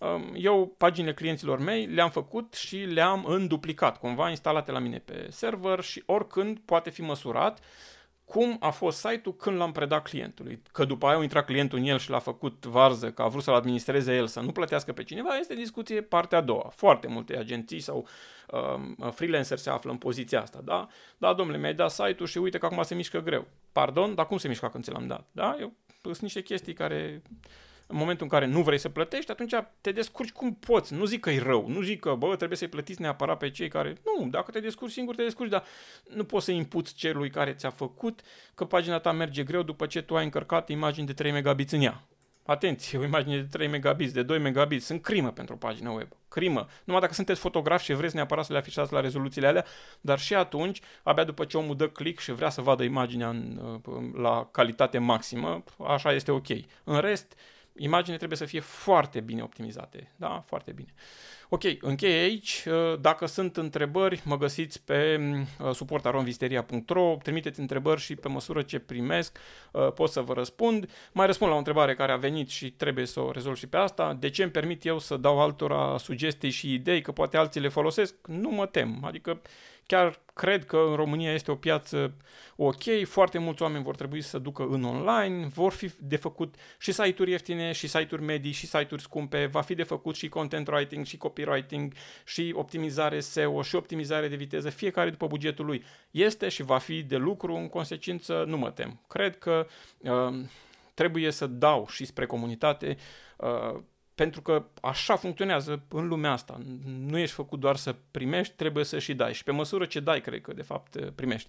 Um, 0.01 0.33
eu 0.35 0.75
paginile 0.79 1.15
clienților 1.15 1.59
mei 1.59 1.87
le-am 1.87 2.11
făcut 2.11 2.55
și 2.55 2.77
le-am 2.77 3.25
înduplicat, 3.25 3.99
cumva 3.99 4.31
instalate 4.31 4.73
la 4.73 4.79
mine 4.79 4.99
pe 4.99 5.27
server 5.31 5.81
și 5.81 6.03
oricând 6.07 6.59
poate 6.59 6.91
fi 6.91 7.03
măsurat 7.03 7.59
cum 8.25 8.57
a 8.61 8.71
fost 8.71 8.99
site-ul 8.99 9.37
când 9.37 9.57
l-am 9.57 9.73
predat 9.73 10.03
clientului. 10.03 10.63
Că 10.73 10.85
după 10.85 11.07
aia 11.07 11.19
a 11.19 11.23
intrat 11.23 11.45
clientul 11.45 11.79
în 11.79 11.85
el 11.85 11.99
și 11.99 12.11
l-a 12.11 12.19
făcut 12.19 12.67
varză, 12.67 13.13
că 13.13 13.23
a 13.23 13.29
vrut 13.29 13.43
să-l 13.43 13.55
administreze 13.55 14.17
el, 14.17 14.27
să 14.27 14.41
nu 14.41 14.53
plătească 14.53 14.93
pe 14.93 15.05
cineva, 15.05 15.37
este 15.37 15.55
discuție 15.55 16.01
partea 16.01 16.39
a 16.39 16.41
doua. 16.41 16.73
Foarte 16.75 17.07
multe 17.07 17.37
agenții 17.37 17.81
sau 17.81 18.09
uh, 18.51 19.13
freelancer 19.13 19.59
se 19.59 19.71
află 19.71 19.91
în 19.91 19.97
poziția 19.97 20.43
asta, 20.43 20.61
da? 20.65 20.89
Da, 21.19 21.33
domnule, 21.35 21.59
mi-ai 21.59 21.75
dat 21.75 21.91
site-ul 21.91 22.29
și 22.29 22.39
uite 22.39 22.59
că 22.59 22.67
acum 22.67 22.83
se 22.83 22.95
mișcă 22.95 23.21
greu. 23.21 23.47
Pardon, 23.73 24.15
dar 24.15 24.27
cum 24.27 24.37
se 24.37 24.49
mișcă 24.49 24.69
când 24.69 24.85
ți 24.85 24.91
l-am 24.91 25.07
dat? 25.07 25.27
Da? 25.33 25.57
Eu, 25.61 25.73
sunt 26.03 26.21
niște 26.21 26.43
chestii 26.43 26.73
care 26.73 27.23
în 27.87 27.97
momentul 27.97 28.25
în 28.25 28.31
care 28.31 28.47
nu 28.47 28.63
vrei 28.63 28.79
să 28.79 28.89
plătești, 28.89 29.31
atunci 29.31 29.55
te 29.81 29.93
descurci 29.93 30.33
cum 30.33 30.55
poți. 30.55 30.95
Nu 30.95 31.05
zic 31.05 31.21
că 31.21 31.31
e 31.31 31.39
rău, 31.39 31.69
nu 31.69 31.83
zic 31.83 32.01
că, 32.01 32.15
bă, 32.15 32.37
trebuie 32.37 32.59
să-i 32.59 32.69
plătiți 32.69 33.01
neapărat 33.01 33.39
pe 33.39 33.51
cei 33.51 33.69
care... 33.69 33.97
Nu, 34.05 34.29
dacă 34.29 34.51
te 34.51 34.61
descurci 34.61 34.93
singur, 34.93 35.15
te 35.15 35.23
descurci, 35.23 35.51
dar 35.51 35.65
nu 36.15 36.25
poți 36.25 36.45
să 36.45 36.53
impuți 36.53 36.95
celui 36.95 37.31
care 37.31 37.53
ți-a 37.53 37.71
făcut 37.71 38.21
că 38.55 38.65
pagina 38.65 38.99
ta 38.99 39.13
merge 39.13 39.43
greu 39.43 39.63
după 39.63 39.87
ce 39.87 40.03
tu 40.03 40.17
ai 40.17 40.25
încărcat 40.25 40.69
imagini 40.69 41.07
de 41.07 41.13
3 41.13 41.33
megabits 41.33 41.73
în 41.73 41.81
ea. 41.81 42.07
Atenție, 42.47 42.99
o 42.99 43.05
imagine 43.05 43.37
de 43.37 43.47
3 43.51 43.69
megabits, 43.69 44.13
de 44.13 44.23
2 44.23 44.39
megabits, 44.39 44.85
sunt 44.85 45.03
crimă 45.03 45.31
pentru 45.31 45.55
o 45.55 45.57
pagină 45.57 45.91
web. 45.91 46.09
Crimă. 46.29 46.67
Numai 46.85 47.01
dacă 47.01 47.15
sunteți 47.15 47.41
fotograf 47.41 47.83
și 47.83 47.93
vreți 47.93 48.15
neapărat 48.15 48.45
să 48.45 48.53
le 48.53 48.59
afișați 48.59 48.93
la 48.93 49.01
rezoluțiile 49.01 49.47
alea, 49.47 49.65
dar 50.01 50.19
și 50.19 50.35
atunci, 50.35 50.81
abia 51.03 51.25
după 51.25 51.45
ce 51.45 51.57
omul 51.57 51.77
dă 51.77 51.89
click 51.89 52.21
și 52.21 52.33
vrea 52.33 52.49
să 52.49 52.61
vadă 52.61 52.83
imaginea 52.83 53.29
în, 53.29 53.61
la 54.17 54.49
calitate 54.53 54.99
maximă, 54.99 55.65
așa 55.87 56.13
este 56.13 56.31
ok. 56.31 56.49
În 56.85 57.01
rest, 57.01 57.35
imagine 57.77 58.17
trebuie 58.17 58.39
să 58.39 58.45
fie 58.45 58.61
foarte 58.61 59.21
bine 59.21 59.43
optimizate. 59.43 60.13
Da? 60.17 60.43
Foarte 60.47 60.73
bine. 60.73 60.95
Ok, 61.49 61.63
încheie 61.81 62.21
aici. 62.21 62.65
Uh, 62.67 63.01
dacă 63.01 63.27
sunt 63.27 63.57
întrebări, 63.57 64.23
mă 64.25 64.39
găsiți 64.39 64.83
pe 64.85 65.21
uh, 65.61 65.71
suportaronvisteria.ro, 65.75 67.17
trimiteți 67.23 67.61
întrebări 67.61 68.01
și 68.01 68.15
pe 68.15 68.29
măsură 68.29 68.63
ce 68.63 68.79
primesc 68.79 69.39
uh, 69.73 69.93
pot 69.93 70.11
să 70.11 70.21
vă 70.21 70.33
răspund. 70.33 70.91
Mai 71.13 71.27
răspund 71.27 71.51
la 71.51 71.57
o 71.57 71.59
întrebare 71.59 71.95
care 71.95 72.13
a 72.13 72.17
venit 72.17 72.49
și 72.49 72.71
trebuie 72.71 73.07
să 73.07 73.21
o 73.21 73.31
rezolv 73.31 73.57
și 73.57 73.67
pe 73.67 73.77
asta. 73.77 74.15
De 74.15 74.31
ce 74.31 74.43
îmi 74.43 74.53
permit 74.53 74.85
eu 74.85 74.99
să 74.99 75.17
dau 75.17 75.41
altora 75.41 75.99
sugestii 75.99 76.51
și 76.51 76.73
idei, 76.73 77.01
că 77.01 77.13
poate 77.13 77.37
alții 77.37 77.61
le 77.61 77.69
folosesc? 77.69 78.15
Nu 78.27 78.51
mă 78.51 78.67
tem. 78.67 78.99
Adică 79.05 79.41
Chiar 79.87 80.21
cred 80.35 80.65
că 80.65 80.77
în 80.77 80.95
România 80.95 81.33
este 81.33 81.51
o 81.51 81.55
piață 81.55 82.15
ok, 82.57 82.83
foarte 83.05 83.39
mulți 83.39 83.63
oameni 83.63 83.85
vor 83.85 83.95
trebui 83.95 84.21
să 84.21 84.39
ducă 84.39 84.67
în 84.71 84.85
online, 84.85 85.47
vor 85.47 85.73
fi 85.73 85.91
de 85.99 86.17
făcut 86.17 86.55
și 86.79 86.93
site-uri 86.93 87.31
ieftine, 87.31 87.73
și 87.73 87.87
site-uri 87.87 88.23
medii, 88.23 88.53
și 88.53 88.67
site-uri 88.67 89.03
scumpe, 89.03 89.47
va 89.47 89.61
fi 89.61 89.75
de 89.75 89.83
făcut 89.83 90.15
și 90.15 90.29
content 90.29 90.69
writing, 90.69 91.07
și 91.07 91.17
copywriting, 91.17 91.93
și 92.25 92.53
optimizare 92.57 93.21
SEO, 93.21 93.63
și 93.63 93.75
optimizare 93.75 94.29
de 94.29 94.37
viteză, 94.37 94.71
fiecare 94.71 95.11
după 95.11 95.27
bugetul 95.27 95.65
lui. 95.65 95.85
Este 96.11 96.49
și 96.49 96.63
va 96.63 96.79
fi 96.79 97.03
de 97.03 97.17
lucru, 97.17 97.55
în 97.55 97.69
consecință 97.69 98.45
nu 98.47 98.57
mă 98.57 98.71
tem. 98.71 99.01
Cred 99.09 99.39
că 99.39 99.67
uh, 99.99 100.45
trebuie 100.95 101.31
să 101.31 101.47
dau 101.47 101.87
și 101.89 102.05
spre 102.05 102.27
comunitate 102.27 102.97
uh, 103.37 103.83
pentru 104.15 104.43
că 104.43 104.65
așa 104.81 105.17
funcționează 105.17 105.83
în 105.89 106.09
lumea 106.09 106.31
asta. 106.31 106.61
Nu 106.85 107.19
ești 107.19 107.35
făcut 107.35 107.61
doar 107.61 107.77
să 107.77 107.95
primești, 108.11 108.55
trebuie 108.55 108.85
să 108.85 108.99
și 108.99 109.15
dai. 109.15 109.35
Și 109.35 109.45
pe 109.45 109.53
măsură 109.53 109.85
ce 109.85 110.01
dai, 110.01 110.21
cred 110.21 110.41
că 110.41 110.53
de 110.53 110.63
fapt 110.63 111.11
primești. 111.15 111.49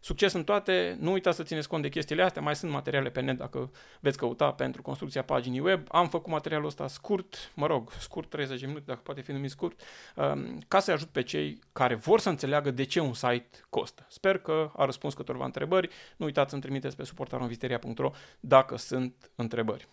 Succes 0.00 0.32
în 0.32 0.44
toate, 0.44 0.96
nu 1.00 1.12
uitați 1.12 1.36
să 1.36 1.42
țineți 1.42 1.68
cont 1.68 1.82
de 1.82 1.88
chestiile 1.88 2.22
astea, 2.22 2.42
mai 2.42 2.56
sunt 2.56 2.72
materiale 2.72 3.10
pe 3.10 3.20
net 3.20 3.36
dacă 3.36 3.70
veți 4.00 4.18
căuta 4.18 4.52
pentru 4.52 4.82
construcția 4.82 5.22
paginii 5.22 5.60
web. 5.60 5.80
Am 5.88 6.08
făcut 6.08 6.32
materialul 6.32 6.66
ăsta 6.66 6.88
scurt, 6.88 7.52
mă 7.54 7.66
rog, 7.66 7.92
scurt 7.98 8.30
30 8.30 8.60
minute, 8.60 8.82
dacă 8.86 9.00
poate 9.02 9.20
fi 9.20 9.32
numit 9.32 9.50
scurt, 9.50 9.80
um, 10.16 10.58
ca 10.68 10.80
să 10.80 10.92
ajut 10.92 11.08
pe 11.08 11.22
cei 11.22 11.58
care 11.72 11.94
vor 11.94 12.20
să 12.20 12.28
înțeleagă 12.28 12.70
de 12.70 12.84
ce 12.84 13.00
un 13.00 13.14
site 13.14 13.48
costă. 13.68 14.06
Sper 14.08 14.38
că 14.38 14.70
a 14.76 14.84
răspuns 14.84 15.14
câtorva 15.14 15.44
întrebări. 15.44 15.88
Nu 16.16 16.24
uitați 16.24 16.50
să-mi 16.50 16.62
trimiteți 16.62 16.96
pe 16.96 17.04
suportaronvisteria.ro 17.04 18.10
dacă 18.40 18.76
sunt 18.76 19.30
întrebări. 19.34 19.88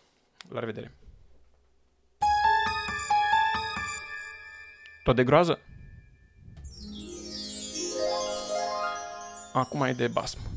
La 0.49 0.59
revedere! 0.59 1.04
Tot 5.05 5.15
de 5.15 5.23
groază? 5.23 5.59
Acum 9.53 9.81
e 9.81 9.93
de 9.93 10.07
basm. 10.07 10.54